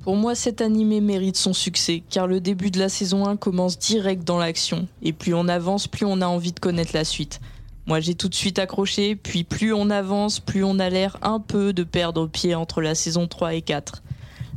Pour 0.04 0.16
moi, 0.16 0.36
cet 0.36 0.62
animé 0.62 1.02
mérite 1.02 1.36
son 1.36 1.52
succès, 1.52 2.02
car 2.10 2.28
le 2.28 2.40
début 2.40 2.72
de 2.72 2.80
la 2.80 2.88
saison 2.88 3.26
1 3.26 3.36
commence 3.36 3.78
direct 3.78 4.24
dans 4.24 4.38
l'action, 4.38 4.88
et 5.02 5.12
plus 5.12 5.34
on 5.34 5.50
avance, 5.50 5.88
plus 5.88 6.06
on 6.06 6.22
a 6.22 6.28
envie 6.28 6.54
de 6.54 6.60
connaître 6.60 6.92
la 6.94 7.04
suite. 7.04 7.42
Moi, 7.88 8.02
j'ai 8.02 8.16
tout 8.16 8.28
de 8.28 8.36
suite 8.36 8.60
accroché, 8.60 9.16
puis 9.16 9.46
plus 9.46 9.74
on 9.74 9.90
avance, 9.90 10.42
plus 10.42 10.66
on 10.66 10.78
a 10.78 10.90
l'air 10.90 11.18
un 11.22 11.40
peu 11.40 11.72
de 11.72 11.86
perdre 11.86 12.28
pied 12.28 12.54
entre 12.54 12.82
la 12.82 12.96
saison 12.96 13.28
3 13.28 13.54
et 13.54 13.62
4. 13.62 14.04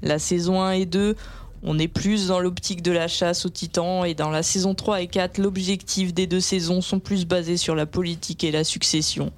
La 0.02 0.18
saison 0.18 0.60
1 0.60 0.72
et 0.72 0.84
2, 0.84 1.14
on 1.62 1.78
est 1.78 1.86
plus 1.86 2.26
dans 2.26 2.40
l'optique 2.40 2.82
de 2.82 2.90
la 2.90 3.06
chasse 3.06 3.46
aux 3.46 3.50
titans, 3.50 4.04
et 4.04 4.14
dans 4.14 4.30
la 4.30 4.42
saison 4.42 4.74
3 4.74 5.02
et 5.02 5.06
4, 5.06 5.38
l'objectif 5.38 6.12
des 6.12 6.26
deux 6.26 6.40
saisons 6.40 6.80
sont 6.80 6.98
plus 6.98 7.24
basés 7.24 7.56
sur 7.56 7.76
la 7.76 7.86
politique 7.86 8.42
et 8.42 8.50
la 8.50 8.64
succession. 8.64 9.30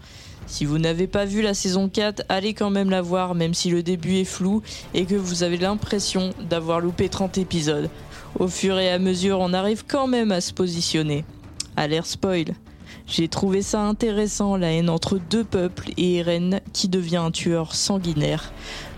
Si 0.47 0.65
vous 0.65 0.79
n'avez 0.79 1.07
pas 1.07 1.27
vu 1.27 1.43
la 1.43 1.53
saison 1.53 1.91
4, 1.91 2.23
allez 2.31 2.55
quand 2.55 2.71
même 2.71 2.89
la 2.89 3.03
voir, 3.03 3.35
même 3.35 3.53
si 3.53 3.69
le 3.69 3.83
début 3.83 4.15
est 4.15 4.25
flou 4.25 4.63
et 4.95 5.05
que 5.05 5.17
vous 5.17 5.43
avez 5.43 5.59
l'impression 5.59 6.31
d'avoir 6.49 6.81
loupé 6.81 7.11
30 7.11 7.37
épisodes. 7.37 7.91
Au 8.39 8.49
fur 8.49 8.79
et 8.79 8.91
à 8.91 8.99
mesure, 8.99 9.39
on 9.41 9.53
arrive 9.53 9.85
quand 9.87 10.07
même 10.07 10.33
à 10.33 10.41
se 10.41 10.55
positionner. 10.55 11.27
L'air 11.77 12.07
spoil. 12.07 12.55
J'ai 13.13 13.29
trouvé 13.29 13.61
ça 13.61 13.83
intéressant, 13.83 14.57
la 14.57 14.73
haine 14.73 14.89
entre 14.89 15.19
deux 15.19 15.45
peuples 15.45 15.91
et 15.99 16.17
Eren 16.17 16.63
qui 16.73 16.89
devient 16.89 17.19
un 17.19 17.31
tueur 17.31 17.75
sanguinaire. 17.75 18.55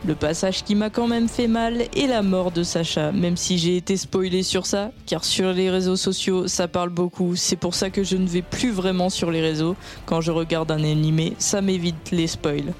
Le 0.06 0.14
passage 0.14 0.62
qui 0.62 0.76
m'a 0.76 0.88
quand 0.88 1.08
même 1.08 1.26
fait 1.26 1.48
mal 1.48 1.82
est 1.96 2.06
la 2.06 2.22
mort 2.22 2.52
de 2.52 2.62
Sacha, 2.62 3.10
même 3.10 3.36
si 3.36 3.58
j'ai 3.58 3.76
été 3.76 3.96
spoilé 3.96 4.44
sur 4.44 4.66
ça, 4.66 4.92
car 5.06 5.24
sur 5.24 5.52
les 5.52 5.68
réseaux 5.68 5.96
sociaux 5.96 6.46
ça 6.46 6.68
parle 6.68 6.90
beaucoup, 6.90 7.34
c'est 7.34 7.56
pour 7.56 7.74
ça 7.74 7.90
que 7.90 8.04
je 8.04 8.16
ne 8.16 8.28
vais 8.28 8.42
plus 8.42 8.70
vraiment 8.70 9.10
sur 9.10 9.32
les 9.32 9.40
réseaux. 9.40 9.74
Quand 10.06 10.20
je 10.20 10.30
regarde 10.30 10.70
un 10.70 10.84
animé, 10.84 11.34
ça 11.38 11.60
m'évite 11.60 12.12
les 12.12 12.28
spoils. 12.28 12.72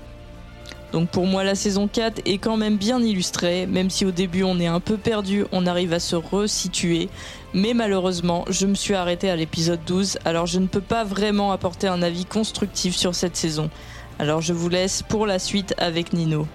Donc 0.94 1.08
pour 1.08 1.26
moi 1.26 1.42
la 1.42 1.56
saison 1.56 1.88
4 1.88 2.22
est 2.24 2.38
quand 2.38 2.56
même 2.56 2.76
bien 2.76 3.00
illustrée, 3.00 3.66
même 3.66 3.90
si 3.90 4.06
au 4.06 4.12
début 4.12 4.44
on 4.44 4.60
est 4.60 4.68
un 4.68 4.78
peu 4.78 4.96
perdu, 4.96 5.44
on 5.50 5.66
arrive 5.66 5.92
à 5.92 5.98
se 5.98 6.14
resituer. 6.14 7.08
Mais 7.52 7.74
malheureusement, 7.74 8.44
je 8.48 8.64
me 8.64 8.76
suis 8.76 8.94
arrêté 8.94 9.28
à 9.28 9.34
l'épisode 9.34 9.80
12, 9.88 10.18
alors 10.24 10.46
je 10.46 10.60
ne 10.60 10.68
peux 10.68 10.80
pas 10.80 11.02
vraiment 11.02 11.50
apporter 11.50 11.88
un 11.88 12.00
avis 12.00 12.24
constructif 12.26 12.94
sur 12.94 13.16
cette 13.16 13.34
saison. 13.34 13.70
Alors 14.20 14.40
je 14.40 14.52
vous 14.52 14.68
laisse 14.68 15.02
pour 15.02 15.26
la 15.26 15.40
suite 15.40 15.74
avec 15.78 16.12
Nino. 16.12 16.46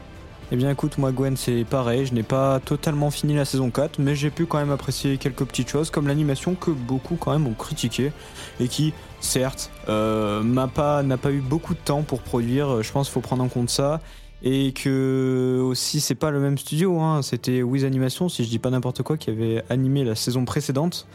Eh 0.54 0.56
bien 0.56 0.72
écoute, 0.72 0.98
moi 0.98 1.12
Gwen 1.12 1.36
c'est 1.36 1.66
pareil, 1.66 2.06
je 2.06 2.14
n'ai 2.14 2.24
pas 2.24 2.62
totalement 2.62 3.12
fini 3.12 3.36
la 3.36 3.44
saison 3.44 3.70
4, 3.70 4.00
mais 4.00 4.16
j'ai 4.16 4.30
pu 4.30 4.46
quand 4.46 4.60
même 4.60 4.72
apprécier 4.72 5.18
quelques 5.18 5.44
petites 5.44 5.68
choses, 5.68 5.90
comme 5.90 6.08
l'animation 6.08 6.56
que 6.56 6.72
beaucoup 6.72 7.18
quand 7.18 7.34
même 7.34 7.46
ont 7.46 7.54
critiqué, 7.54 8.14
et 8.62 8.70
qui, 8.70 8.94
certes, 9.20 9.70
euh, 9.90 10.42
m'a 10.44 10.68
pas, 10.68 11.04
n'a 11.04 11.18
pas 11.18 11.32
eu 11.32 11.42
beaucoup 11.42 11.74
de 11.74 11.80
temps 11.80 12.04
pour 12.04 12.22
produire, 12.22 12.82
je 12.82 12.92
pense 12.94 13.08
qu'il 13.08 13.14
faut 13.16 13.20
prendre 13.20 13.44
en 13.44 13.50
compte 13.50 13.70
ça, 13.70 14.00
et 14.44 14.72
que 14.72 15.62
aussi 15.64 16.00
c'est 16.00 16.16
pas 16.16 16.32
le 16.32 16.40
même 16.40 16.58
studio, 16.58 17.00
hein. 17.00 17.22
c'était 17.22 17.62
Wiz 17.62 17.86
Animation, 17.86 18.30
si 18.30 18.44
je 18.44 18.50
dis 18.50 18.60
pas 18.60 18.70
n'importe 18.70 19.04
quoi, 19.04 19.18
qui 19.18 19.30
avait 19.30 19.64
animé 19.70 20.04
la 20.04 20.16
saison 20.16 20.46
précédente. 20.46 21.08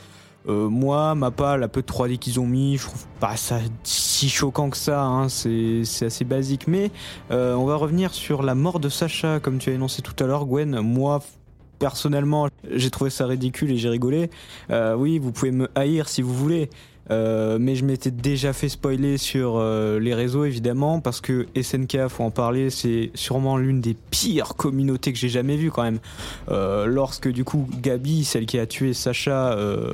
Euh, 0.47 0.69
moi, 0.69 1.15
ma 1.15 1.31
pas 1.31 1.57
la 1.57 1.69
peu 1.69 1.81
de 1.81 1.87
3D 1.87 2.19
qu'ils 2.19 2.39
ont 2.39 2.47
mis, 2.47 2.77
je 2.77 2.87
trouve 2.87 3.07
pas 3.19 3.37
ça 3.37 3.61
si 3.83 4.29
choquant 4.29 4.69
que 4.69 4.77
ça. 4.77 5.03
Hein, 5.03 5.29
c'est 5.29 5.83
assez 6.03 6.25
basique. 6.25 6.69
Mais 6.69 6.91
euh, 7.31 7.55
on 7.55 7.65
va 7.65 7.77
revenir 7.77 8.13
sur 8.13 8.43
la 8.43 8.55
mort 8.55 8.79
de 8.79 8.89
Sacha, 8.89 9.41
comme 9.41 9.59
tu 9.59 9.71
as 9.71 9.73
énoncé 9.73 10.03
tout 10.03 10.23
à 10.23 10.27
l'heure, 10.27 10.45
Gwen. 10.45 10.81
Moi, 10.81 11.21
personnellement, 11.79 12.49
j'ai 12.71 12.91
trouvé 12.91 13.11
ça 13.11 13.27
ridicule 13.27 13.71
et 13.71 13.77
j'ai 13.77 13.89
rigolé. 13.89 14.31
Euh, 14.71 14.95
oui, 14.95 15.19
vous 15.19 15.33
pouvez 15.33 15.51
me 15.51 15.69
haïr 15.75 16.09
si 16.09 16.21
vous 16.21 16.35
voulez. 16.35 16.69
Euh, 17.11 17.59
mais 17.61 17.77
je 17.77 17.85
m'étais 17.85 18.11
déjà 18.11 18.53
fait 18.53 18.69
spoiler 18.69 19.19
sur 19.19 19.57
euh, 19.57 20.01
les 20.01 20.15
réseaux 20.15 20.45
évidemment 20.45 21.01
parce 21.01 21.21
que 21.21 21.47
SNK 21.61 22.09
faut 22.09 22.25
en 22.25 22.31
parler 22.31 22.71
c'est 22.71 23.11
sûrement 23.15 23.59
l'une 23.59 23.83
des 23.83 23.95
pires 24.11 24.55
communautés 24.57 25.13
que 25.13 25.19
j'ai 25.19 25.29
jamais 25.29 25.57
vues 25.57 25.71
quand 25.71 25.83
même. 25.83 25.99
Euh, 26.51 26.87
lorsque 26.87 27.29
du 27.29 27.45
coup 27.45 27.69
Gabi 27.83 28.25
celle 28.25 28.47
qui 28.47 28.59
a 28.59 28.67
tué 28.67 28.95
Sacha 28.95 29.53
euh, 29.53 29.93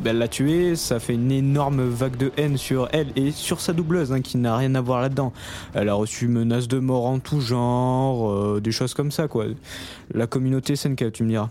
ben, 0.00 0.10
elle 0.10 0.18
l'a 0.18 0.28
tué 0.28 0.74
ça 0.74 0.98
fait 0.98 1.14
une 1.14 1.30
énorme 1.30 1.88
vague 1.88 2.16
de 2.16 2.32
haine 2.36 2.56
sur 2.56 2.88
elle 2.92 3.08
et 3.14 3.30
sur 3.30 3.60
sa 3.60 3.72
doubleuse 3.72 4.12
hein, 4.12 4.20
qui 4.20 4.36
n'a 4.36 4.56
rien 4.56 4.74
à 4.74 4.80
voir 4.80 5.00
là-dedans. 5.00 5.32
Elle 5.74 5.88
a 5.88 5.94
reçu 5.94 6.26
menaces 6.26 6.68
de 6.68 6.78
mort 6.78 7.06
en 7.06 7.20
tout 7.20 7.40
genre 7.40 8.60
des 8.60 8.72
choses 8.72 8.94
comme 8.94 9.12
ça 9.12 9.28
quoi. 9.28 9.46
La 10.12 10.26
communauté 10.26 10.74
SNK 10.74 11.12
tu 11.12 11.22
me 11.22 11.28
diras 11.28 11.50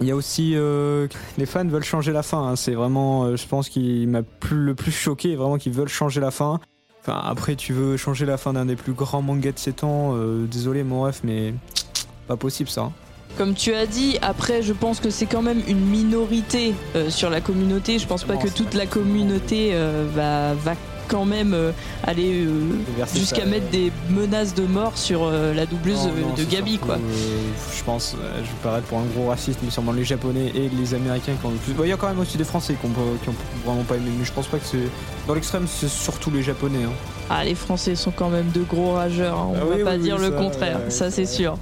il 0.00 0.06
y 0.06 0.10
a 0.10 0.16
aussi 0.16 0.52
euh, 0.56 1.06
les 1.38 1.46
fans 1.46 1.64
veulent 1.66 1.84
changer 1.84 2.12
la 2.12 2.22
fin. 2.22 2.42
hein. 2.48 2.56
C'est 2.56 2.74
vraiment, 2.74 3.24
euh, 3.24 3.36
je 3.36 3.46
pense, 3.46 3.68
qui 3.68 4.06
m'a 4.06 4.22
plus, 4.22 4.56
le 4.64 4.74
plus 4.74 4.90
choqué, 4.92 5.36
vraiment 5.36 5.58
qu'ils 5.58 5.72
veulent 5.72 5.88
changer 5.88 6.20
la 6.20 6.30
fin. 6.30 6.60
Enfin, 7.02 7.20
après, 7.24 7.56
tu 7.56 7.72
veux 7.72 7.96
changer 7.96 8.26
la 8.26 8.36
fin 8.36 8.52
d'un 8.52 8.64
des 8.66 8.76
plus 8.76 8.92
grands 8.92 9.22
mangas 9.22 9.52
de 9.52 9.58
ces 9.58 9.72
temps. 9.72 10.14
euh, 10.16 10.46
désolé, 10.46 10.82
mon 10.84 11.02
ref, 11.02 11.20
mais 11.24 11.54
pas 12.26 12.36
possible 12.36 12.68
ça. 12.70 12.82
hein. 12.82 12.92
Comme 13.38 13.54
tu 13.54 13.72
as 13.72 13.86
dit, 13.86 14.18
après 14.20 14.60
je 14.62 14.74
pense 14.74 15.00
que 15.00 15.08
c'est 15.08 15.24
quand 15.24 15.40
même 15.40 15.62
une 15.66 15.80
minorité 15.80 16.74
euh, 16.96 17.08
sur 17.08 17.30
la 17.30 17.40
communauté. 17.40 17.98
Je 17.98 18.06
pense 18.06 18.24
pas 18.24 18.36
que 18.36 18.48
toute 18.48 18.74
la 18.74 18.84
communauté 18.86 19.72
va, 20.14 20.52
va 20.54 20.74
quand 21.08 21.24
même 21.24 21.52
euh, 21.54 21.72
aller 22.04 22.44
euh, 22.44 22.60
jusqu'à 23.14 23.44
mettre 23.44 23.68
des 23.70 23.92
menaces 24.10 24.54
de 24.54 24.62
mort 24.64 24.96
sur 24.96 25.24
euh, 25.24 25.52
la 25.54 25.66
doubleuse 25.66 25.98
Non, 26.06 26.28
non, 26.28 26.34
de 26.34 26.44
Gabi 26.44 26.78
quoi. 26.78 26.98
je 27.76 27.82
pense, 27.84 28.16
je 28.36 28.42
vais 28.42 28.48
paraître 28.62 28.86
pour 28.86 28.98
un 28.98 29.04
gros 29.14 29.28
raciste, 29.28 29.58
mais 29.62 29.70
sûrement 29.70 29.92
les 29.92 30.04
Japonais 30.04 30.52
et 30.54 30.68
les 30.68 30.94
Américains 30.94 31.32
qui 31.40 31.46
ont 31.46 31.50
le 31.50 31.56
plus. 31.56 31.72
Bon, 31.72 31.84
Il 31.84 31.90
y 31.90 31.92
a 31.92 31.96
quand 31.96 32.08
même 32.08 32.20
aussi 32.20 32.36
des 32.38 32.44
Français 32.44 32.74
qui 32.80 32.86
ont, 32.86 32.90
pas- 32.90 33.00
qui 33.22 33.28
ont 33.28 33.34
vraiment 33.64 33.82
pas 33.84 33.96
aimé, 33.96 34.10
mais 34.18 34.24
je 34.24 34.32
pense 34.32 34.46
pas 34.46 34.58
que 34.58 34.64
c'est. 34.66 34.88
Dans 35.26 35.34
l'extrême, 35.34 35.66
c'est 35.68 35.88
surtout 35.90 36.30
les 36.30 36.42
Japonais. 36.42 36.84
hein. 36.84 36.92
Ah 37.30 37.44
les 37.44 37.54
Français 37.54 37.94
sont 37.94 38.10
quand 38.10 38.28
même 38.28 38.50
de 38.52 38.62
gros 38.62 38.92
rageurs, 38.94 39.38
hein, 39.38 39.48
on 39.52 39.56
Ah 39.60 39.64
va 39.64 39.76
oui, 39.76 39.84
pas 39.84 39.92
oui, 39.96 40.02
dire 40.02 40.16
oui, 40.18 40.26
le 40.26 40.30
ça, 40.32 40.36
contraire, 40.42 40.80
ouais, 40.84 40.90
ça 40.90 41.10
c'est 41.10 41.26
sûr. 41.26 41.56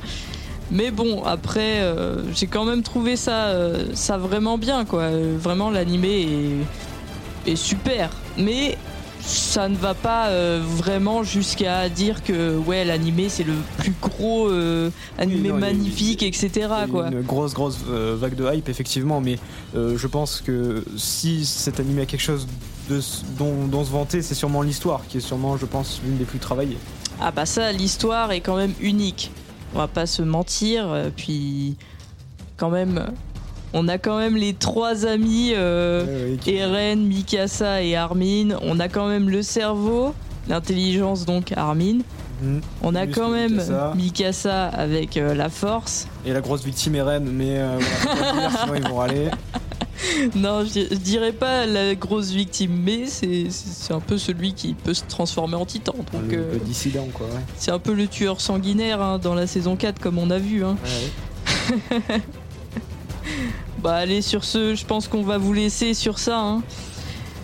Mais 0.72 0.90
bon, 0.92 1.24
après, 1.24 1.81
euh, 1.81 2.22
j'ai 2.33 2.46
quand 2.46 2.64
même 2.64 2.83
trouvé 2.83 3.16
ça, 3.16 3.46
euh, 3.48 3.87
ça 3.94 4.18
vraiment 4.18 4.57
bien, 4.57 4.85
quoi. 4.85 5.09
Vraiment, 5.38 5.68
l'animé 5.70 6.29
est, 7.46 7.50
est 7.53 7.57
super. 7.57 8.11
Mais 8.38 8.79
ça 9.22 9.68
ne 9.68 9.76
va 9.76 9.94
pas 9.94 10.28
euh, 10.28 10.61
vraiment 10.64 11.22
jusqu'à 11.22 11.88
dire 11.88 12.22
que 12.22 12.56
ouais, 12.56 12.85
l'animé 12.85 13.28
c'est 13.28 13.44
le 13.44 13.54
plus 13.78 13.92
gros 14.00 14.48
euh, 14.48 14.90
animé 15.18 15.48
non, 15.50 15.56
il 15.59 15.61
y 15.61 15.64
a- 15.64 15.72
magnifique, 15.72 16.22
etc. 16.22 16.50
Il 16.54 16.61
y 16.61 16.64
a 16.72 16.87
quoi. 16.87 17.09
Une 17.09 17.22
grosse, 17.22 17.54
grosse 17.54 17.78
euh, 17.88 18.16
vague 18.18 18.35
de 18.35 18.52
hype, 18.54 18.68
effectivement, 18.68 19.20
mais 19.20 19.38
euh, 19.74 19.96
je 19.98 20.06
pense 20.06 20.40
que 20.40 20.85
si 20.96 21.44
cet 21.44 21.80
animé 21.80 22.02
a 22.02 22.06
quelque 22.06 22.20
chose 22.22 22.46
de, 22.88 23.00
dont, 23.38 23.66
dont 23.66 23.85
se 23.85 23.90
vanter, 23.90 24.22
c'est 24.22 24.35
sûrement 24.35 24.62
l'histoire, 24.62 25.02
qui 25.09 25.18
est 25.18 25.20
sûrement, 25.20 25.56
je 25.56 25.66
pense, 25.66 26.00
l'une 26.04 26.16
des 26.16 26.24
plus 26.24 26.38
travaillées. 26.38 26.78
Ah 27.20 27.30
bah 27.30 27.46
ça, 27.46 27.70
l'histoire 27.72 28.33
est 28.33 28.40
quand 28.40 28.56
même 28.56 28.72
unique. 28.80 29.30
On 29.74 29.78
va 29.78 29.88
pas 29.88 30.06
se 30.06 30.22
mentir. 30.22 30.87
Puis 31.16 31.76
quand 32.56 32.70
même, 32.70 33.06
on 33.72 33.88
a 33.88 33.98
quand 33.98 34.18
même 34.18 34.37
les 34.37 34.54
trois 34.54 35.06
amis, 35.06 35.52
euh, 35.54 36.04
Ouais, 36.04 36.30
ouais, 36.33 36.37
qui- 36.38 36.54
Eren, 36.56 37.06
Mikasa 37.06 37.83
et 37.83 37.96
Armin. 37.96 38.56
On 38.62 38.80
a 38.80 38.88
quand 38.88 39.09
même 39.09 39.28
le 39.30 39.42
cerveau, 39.42 40.14
l'intelligence 40.48 41.24
donc 41.26 41.52
Armin. 41.56 41.98
Mhm. 42.42 42.61
On 42.83 42.94
a 42.94 43.06
quand 43.06 43.28
même 43.28 43.52
Mikasa. 43.52 43.92
Mikasa 43.96 44.66
avec 44.68 45.16
euh, 45.16 45.35
la 45.35 45.48
force. 45.50 46.09
Et 46.24 46.33
la 46.33 46.40
grosse 46.40 46.64
victime 46.64 46.94
est 46.94 47.02
Ren, 47.02 47.20
mais 47.20 47.59
euh, 47.59 47.78
voilà, 48.33 48.50
sinon 48.50 48.74
ils 48.76 48.88
vont 48.88 48.96
râler. 48.96 49.28
non, 50.35 50.64
je, 50.64 50.80
je 50.90 50.96
dirais 50.96 51.33
pas 51.33 51.66
la 51.66 51.94
grosse 51.94 52.30
victime, 52.30 52.72
mais 52.83 53.04
c'est 53.06 53.48
c'est 53.50 53.92
un 53.92 54.00
peu 54.00 54.16
celui 54.16 54.54
qui 54.54 54.72
peut 54.72 54.94
se 54.94 55.02
transformer 55.06 55.56
en 55.56 55.66
titan. 55.66 55.94
Donc 56.14 56.33
le, 56.33 56.52
le 56.54 56.59
dissident, 56.64 57.06
quoi. 57.12 57.26
Ouais. 57.26 57.42
c'est 57.59 57.70
un 57.70 57.78
peu 57.78 57.92
le 57.92 58.06
tueur 58.09 58.40
sanguinaire 58.40 59.02
hein, 59.02 59.18
dans 59.18 59.35
la 59.35 59.46
saison 59.46 59.76
4 59.76 60.00
comme 60.00 60.16
on 60.18 60.30
a 60.30 60.38
vu. 60.38 60.64
Hein. 60.64 60.76
Bah 63.83 63.95
allez 63.95 64.21
sur 64.21 64.45
ce, 64.45 64.75
je 64.75 64.85
pense 64.85 65.09
qu'on 65.09 65.23
va 65.23 65.38
vous 65.38 65.53
laisser 65.55 65.95
sur 65.95 66.19
ça. 66.19 66.38
Hein. 66.38 66.62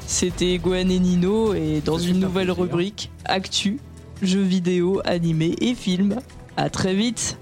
C'était 0.07 0.59
Gwen 0.59 0.91
et 0.91 0.99
Nino 0.99 1.55
et 1.55 1.81
dans 1.85 1.99
une 1.99 2.21
nouvelle 2.21 2.51
rubrique 2.51 3.11
Actu, 3.25 3.79
jeux 4.23 4.43
vidéo, 4.43 5.01
animés 5.05 5.55
et 5.61 5.75
films. 5.75 6.19
À 6.57 6.71
très 6.71 6.95
vite. 6.95 7.39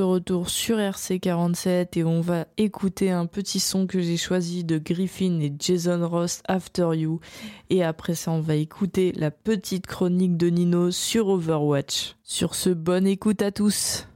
retour 0.00 0.48
sur 0.48 0.78
RC47 0.78 1.98
et 1.98 2.04
on 2.04 2.20
va 2.20 2.46
écouter 2.56 3.10
un 3.10 3.26
petit 3.26 3.60
son 3.60 3.86
que 3.86 4.00
j'ai 4.00 4.16
choisi 4.16 4.64
de 4.64 4.78
Griffin 4.78 5.40
et 5.40 5.52
Jason 5.58 6.08
Ross 6.08 6.42
After 6.48 6.90
You. 6.94 7.20
Et 7.70 7.82
après 7.82 8.14
ça, 8.14 8.30
on 8.30 8.40
va 8.40 8.54
écouter 8.54 9.12
la 9.16 9.30
petite 9.30 9.86
chronique 9.86 10.36
de 10.36 10.48
Nino 10.48 10.90
sur 10.90 11.28
Overwatch. 11.28 12.16
Sur 12.22 12.54
ce, 12.54 12.70
bonne 12.70 13.06
écoute 13.06 13.42
à 13.42 13.50
tous. 13.50 14.06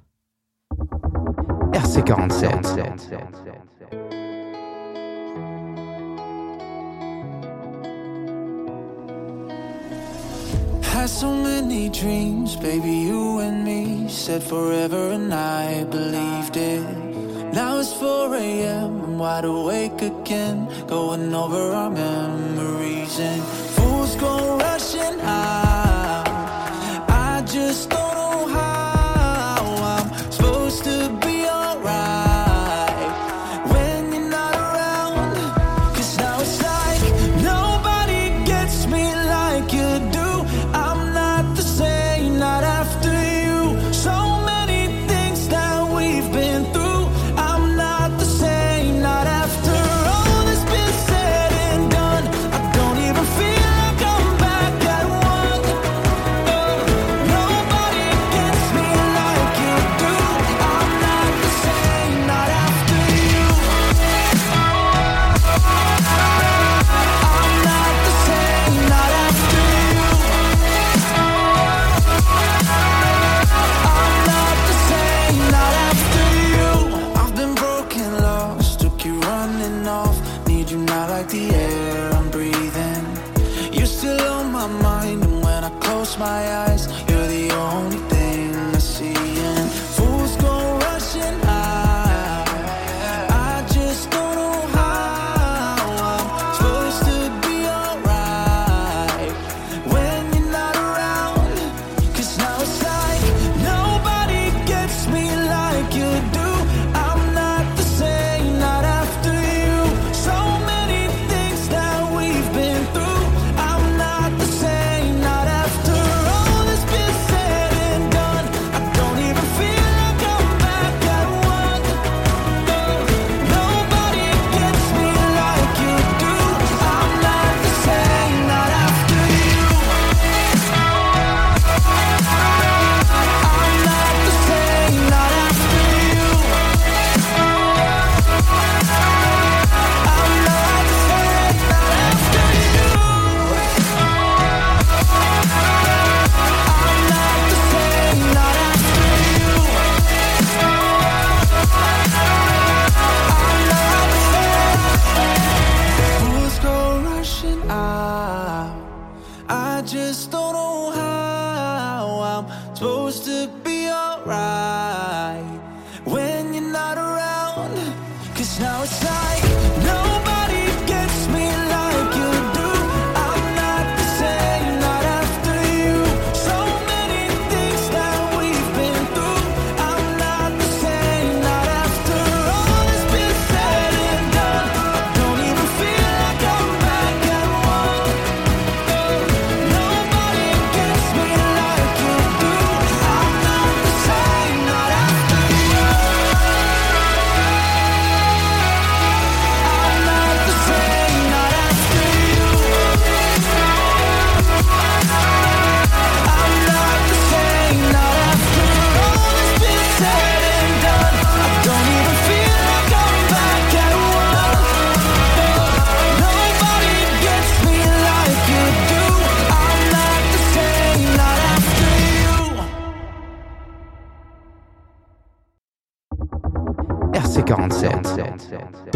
RC47. 1.73 3.11
had 10.97 11.11
so 11.11 11.31
many 11.31 11.91
dreams, 11.91 12.57
baby, 12.57 12.91
you 13.09 13.41
and 13.41 13.63
me 13.63 14.09
said 14.09 14.43
forever, 14.43 15.11
and 15.11 15.33
I 15.35 15.85
believed 15.85 16.57
it. 16.57 16.85
Now 17.53 17.81
it's 17.81 17.93
4 17.93 18.35
a.m., 18.35 19.05
I'm 19.05 19.19
wide 19.19 19.45
awake 19.45 20.01
again, 20.01 20.59
going 20.87 21.35
over 21.35 21.63
our 21.81 21.91
memories, 21.91 23.21
and 23.21 23.43
fools 23.77 24.17
go 24.17 24.57
rushing 24.57 25.21
out. 25.21 25.86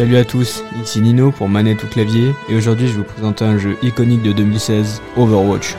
Salut 0.01 0.17
à 0.17 0.25
tous, 0.25 0.63
ici 0.81 0.99
Nino 0.99 1.31
pour 1.31 1.47
Manette 1.47 1.83
ou 1.83 1.87
Clavier 1.87 2.33
et 2.49 2.55
aujourd'hui 2.55 2.87
je 2.87 2.93
vais 2.93 2.97
vous 2.97 3.03
présenter 3.03 3.45
un 3.45 3.59
jeu 3.59 3.77
iconique 3.83 4.23
de 4.23 4.31
2016, 4.31 4.99
Overwatch. 5.15 5.75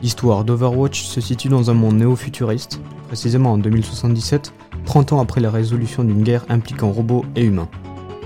L'histoire 0.00 0.44
d'Overwatch 0.44 1.02
se 1.02 1.20
situe 1.20 1.48
dans 1.50 1.70
un 1.70 1.74
monde 1.74 1.96
néo-futuriste, 1.96 2.80
précisément 3.08 3.52
en 3.52 3.58
2077, 3.58 4.54
30 4.86 5.12
ans 5.14 5.20
après 5.20 5.40
la 5.40 5.50
résolution 5.50 6.04
d'une 6.04 6.22
guerre 6.22 6.44
impliquant 6.48 6.90
robots 6.90 7.24
et 7.36 7.44
humains, 7.44 7.68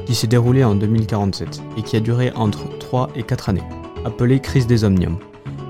qui 0.07 0.14
s'est 0.14 0.27
déroulée 0.27 0.64
en 0.64 0.75
2047 0.75 1.62
et 1.77 1.83
qui 1.83 1.97
a 1.97 2.01
duré 2.01 2.33
entre 2.35 2.79
3 2.79 3.11
et 3.14 3.23
4 3.23 3.51
années, 3.51 3.62
appelée 4.05 4.40
crise 4.40 4.66
des 4.66 4.85
Omniums. 4.85 5.18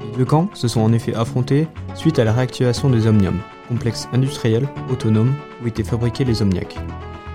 Les 0.01 0.19
deux 0.19 0.25
camps 0.25 0.49
se 0.55 0.69
sont 0.69 0.81
en 0.81 0.93
effet 0.93 1.15
affrontés 1.15 1.69
suite 1.95 2.19
à 2.19 2.25
la 2.25 2.33
réactivation 2.33 2.89
des 2.89 3.07
Omniums, 3.07 3.41
complexe 3.69 4.09
industriel 4.13 4.67
autonome 4.91 5.35
où 5.63 5.69
étaient 5.69 5.85
fabriqués 5.85 6.25
les 6.25 6.41
Omniacs, 6.43 6.77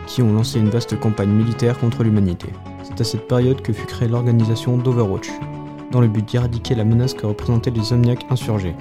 qui 0.08 0.22
ont 0.22 0.34
lancé 0.34 0.60
une 0.60 0.70
vaste 0.70 1.00
campagne 1.00 1.32
militaire 1.32 1.78
contre 1.78 2.04
l'humanité. 2.04 2.48
C'est 2.84 3.00
à 3.00 3.04
cette 3.04 3.28
période 3.28 3.62
que 3.62 3.74
fut 3.74 3.86
créée 3.86 4.08
l'organisation 4.08 4.78
d'Overwatch, 4.78 5.30
dans 5.92 6.02
le 6.02 6.08
but 6.08 6.30
d'éradiquer 6.30 6.76
la 6.76 6.86
menace 6.86 7.14
que 7.14 7.28
représentaient 7.28 7.72
les 7.72 7.94
Omniacs 7.94 8.26
insurgés. 8.30 8.76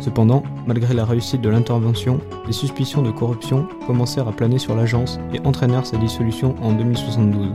Cependant, 0.00 0.42
malgré 0.66 0.94
la 0.94 1.04
réussite 1.04 1.40
de 1.40 1.48
l'intervention, 1.48 2.20
les 2.46 2.52
suspicions 2.52 3.02
de 3.02 3.10
corruption 3.10 3.66
commencèrent 3.86 4.28
à 4.28 4.32
planer 4.32 4.58
sur 4.58 4.74
l'agence 4.74 5.18
et 5.32 5.40
entraînèrent 5.46 5.86
sa 5.86 5.96
dissolution 5.96 6.54
en 6.62 6.72
2072. 6.72 7.52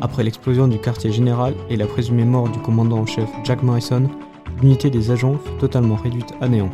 Après 0.00 0.22
l'explosion 0.22 0.68
du 0.68 0.78
quartier 0.78 1.10
général 1.10 1.54
et 1.70 1.76
la 1.76 1.86
présumée 1.86 2.24
mort 2.24 2.48
du 2.48 2.58
commandant 2.60 2.98
en 2.98 3.06
chef 3.06 3.28
Jack 3.44 3.62
Morrison, 3.62 4.08
l'unité 4.62 4.90
des 4.90 5.10
agents 5.10 5.36
fut 5.44 5.58
totalement 5.58 5.96
réduite 5.96 6.34
à 6.40 6.48
néant. 6.48 6.70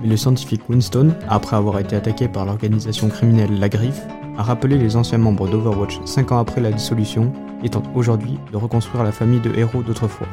Mais 0.00 0.08
le 0.08 0.16
scientifique 0.16 0.68
Winston, 0.68 1.14
après 1.28 1.56
avoir 1.56 1.78
été 1.78 1.96
attaqué 1.96 2.28
par 2.28 2.46
l'organisation 2.46 3.08
criminelle 3.08 3.58
La 3.58 3.68
Griffe, 3.68 4.02
a 4.36 4.42
rappelé 4.42 4.78
les 4.78 4.96
anciens 4.96 5.18
membres 5.18 5.48
d'Overwatch 5.48 6.00
5 6.04 6.32
ans 6.32 6.38
après 6.38 6.60
la 6.60 6.72
dissolution 6.72 7.32
et 7.62 7.68
tente 7.68 7.88
aujourd'hui 7.94 8.38
de 8.52 8.56
reconstruire 8.56 9.04
la 9.04 9.12
famille 9.12 9.40
de 9.40 9.54
héros 9.56 9.82
d'autrefois. 9.82 10.26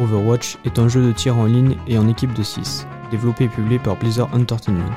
Overwatch 0.00 0.58
est 0.64 0.78
un 0.78 0.88
jeu 0.88 1.04
de 1.04 1.12
tir 1.12 1.36
en 1.36 1.46
ligne 1.46 1.76
et 1.88 1.98
en 1.98 2.08
équipe 2.08 2.32
de 2.32 2.42
6, 2.42 2.86
développé 3.10 3.44
et 3.44 3.48
publié 3.48 3.78
par 3.78 3.96
Blizzard 3.96 4.28
Entertainment. 4.32 4.96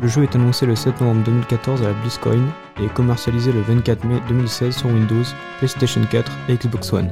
Le 0.00 0.08
jeu 0.08 0.22
est 0.22 0.34
annoncé 0.34 0.64
le 0.64 0.76
7 0.76 1.00
novembre 1.00 1.24
2014 1.24 1.82
à 1.82 1.88
la 1.88 1.92
BlizzCon 1.92 2.40
et 2.80 2.84
est 2.84 2.94
commercialisé 2.94 3.52
le 3.52 3.60
24 3.60 4.04
mai 4.04 4.20
2016 4.28 4.76
sur 4.76 4.88
Windows, 4.88 5.24
PlayStation 5.58 6.00
4 6.10 6.32
et 6.48 6.54
Xbox 6.54 6.92
One, 6.92 7.10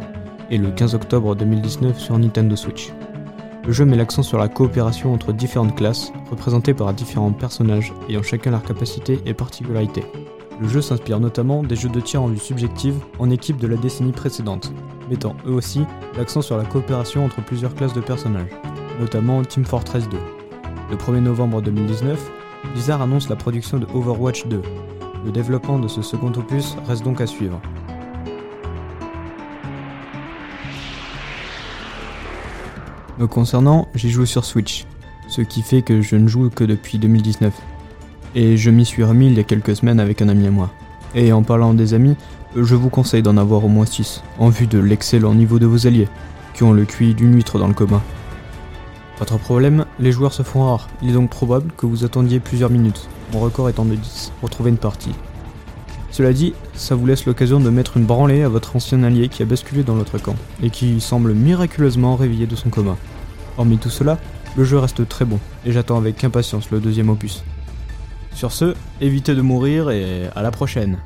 et 0.50 0.56
le 0.56 0.70
15 0.70 0.94
octobre 0.94 1.34
2019 1.34 1.98
sur 1.98 2.18
Nintendo 2.18 2.56
Switch. 2.56 2.92
Le 3.66 3.72
jeu 3.72 3.84
met 3.84 3.96
l'accent 3.96 4.22
sur 4.22 4.38
la 4.38 4.48
coopération 4.48 5.12
entre 5.12 5.32
différentes 5.32 5.76
classes, 5.76 6.12
représentées 6.30 6.74
par 6.74 6.94
différents 6.94 7.32
personnages 7.32 7.92
ayant 8.08 8.22
chacun 8.22 8.52
leurs 8.52 8.62
capacités 8.62 9.20
et 9.26 9.34
particularités. 9.34 10.04
Le 10.58 10.68
jeu 10.68 10.80
s'inspire 10.80 11.20
notamment 11.20 11.62
des 11.62 11.76
jeux 11.76 11.90
de 11.90 12.00
tir 12.00 12.22
en 12.22 12.28
vue 12.28 12.38
subjective 12.38 12.96
en 13.18 13.28
équipe 13.28 13.58
de 13.58 13.66
la 13.66 13.76
décennie 13.76 14.12
précédente, 14.12 14.72
mettant 15.10 15.36
eux 15.46 15.52
aussi 15.52 15.82
l'accent 16.16 16.40
sur 16.40 16.56
la 16.56 16.64
coopération 16.64 17.26
entre 17.26 17.44
plusieurs 17.44 17.74
classes 17.74 17.92
de 17.92 18.00
personnages, 18.00 18.50
notamment 18.98 19.42
Team 19.42 19.66
Fortress 19.66 20.08
2. 20.08 20.16
Le 20.90 20.96
1er 20.96 21.20
novembre 21.20 21.60
2019, 21.60 22.30
Blizzard 22.72 23.02
annonce 23.02 23.28
la 23.28 23.36
production 23.36 23.78
de 23.78 23.86
Overwatch 23.92 24.46
2. 24.46 24.62
Le 25.26 25.30
développement 25.30 25.78
de 25.78 25.88
ce 25.88 26.00
second 26.00 26.32
opus 26.34 26.74
reste 26.86 27.04
donc 27.04 27.20
à 27.20 27.26
suivre. 27.26 27.60
Me 33.18 33.26
concernant, 33.26 33.88
j'y 33.94 34.10
joue 34.10 34.24
sur 34.24 34.44
Switch, 34.46 34.86
ce 35.28 35.42
qui 35.42 35.60
fait 35.60 35.82
que 35.82 36.00
je 36.00 36.16
ne 36.16 36.28
joue 36.28 36.48
que 36.48 36.64
depuis 36.64 36.98
2019. 36.98 37.52
Et 38.38 38.58
je 38.58 38.70
m'y 38.70 38.84
suis 38.84 39.02
remis 39.02 39.28
il 39.28 39.32
y 39.32 39.40
a 39.40 39.44
quelques 39.44 39.74
semaines 39.74 39.98
avec 39.98 40.20
un 40.20 40.28
ami 40.28 40.46
à 40.46 40.50
moi. 40.50 40.70
Et 41.14 41.32
en 41.32 41.42
parlant 41.42 41.72
des 41.72 41.94
amis, 41.94 42.16
je 42.54 42.74
vous 42.74 42.90
conseille 42.90 43.22
d'en 43.22 43.38
avoir 43.38 43.64
au 43.64 43.68
moins 43.68 43.86
6, 43.86 44.22
en 44.38 44.50
vue 44.50 44.66
de 44.66 44.78
l'excellent 44.78 45.34
niveau 45.34 45.58
de 45.58 45.64
vos 45.64 45.86
alliés, 45.86 46.06
qui 46.52 46.62
ont 46.62 46.74
le 46.74 46.84
QI 46.84 47.14
d'une 47.14 47.34
huître 47.34 47.58
dans 47.58 47.66
le 47.66 47.72
coma. 47.72 48.02
Votre 49.18 49.38
problème, 49.38 49.86
les 49.98 50.12
joueurs 50.12 50.34
se 50.34 50.42
font 50.42 50.66
rares, 50.66 50.90
il 51.00 51.08
est 51.08 51.14
donc 51.14 51.30
probable 51.30 51.72
que 51.78 51.86
vous 51.86 52.04
attendiez 52.04 52.38
plusieurs 52.38 52.68
minutes, 52.68 53.08
mon 53.32 53.40
record 53.40 53.70
étant 53.70 53.86
de 53.86 53.94
10, 53.94 54.32
pour 54.40 54.50
trouver 54.50 54.68
une 54.68 54.76
partie. 54.76 55.14
Cela 56.10 56.34
dit, 56.34 56.52
ça 56.74 56.94
vous 56.94 57.06
laisse 57.06 57.24
l'occasion 57.24 57.58
de 57.58 57.70
mettre 57.70 57.96
une 57.96 58.04
branlée 58.04 58.42
à 58.42 58.50
votre 58.50 58.76
ancien 58.76 59.02
allié 59.02 59.30
qui 59.30 59.42
a 59.42 59.46
basculé 59.46 59.82
dans 59.82 59.94
l'autre 59.94 60.18
camp, 60.18 60.36
et 60.62 60.68
qui 60.68 61.00
semble 61.00 61.32
miraculeusement 61.32 62.16
réveillé 62.16 62.46
de 62.46 62.56
son 62.56 62.68
coma. 62.68 62.98
Hormis 63.56 63.78
tout 63.78 63.88
cela, 63.88 64.18
le 64.58 64.64
jeu 64.64 64.78
reste 64.78 65.08
très 65.08 65.24
bon, 65.24 65.38
et 65.64 65.72
j'attends 65.72 65.96
avec 65.96 66.22
impatience 66.22 66.70
le 66.70 66.80
deuxième 66.80 67.08
opus. 67.08 67.42
Sur 68.36 68.52
ce, 68.52 68.74
évitez 69.00 69.34
de 69.34 69.40
mourir 69.40 69.90
et 69.90 70.28
à 70.36 70.42
la 70.42 70.50
prochaine 70.50 70.98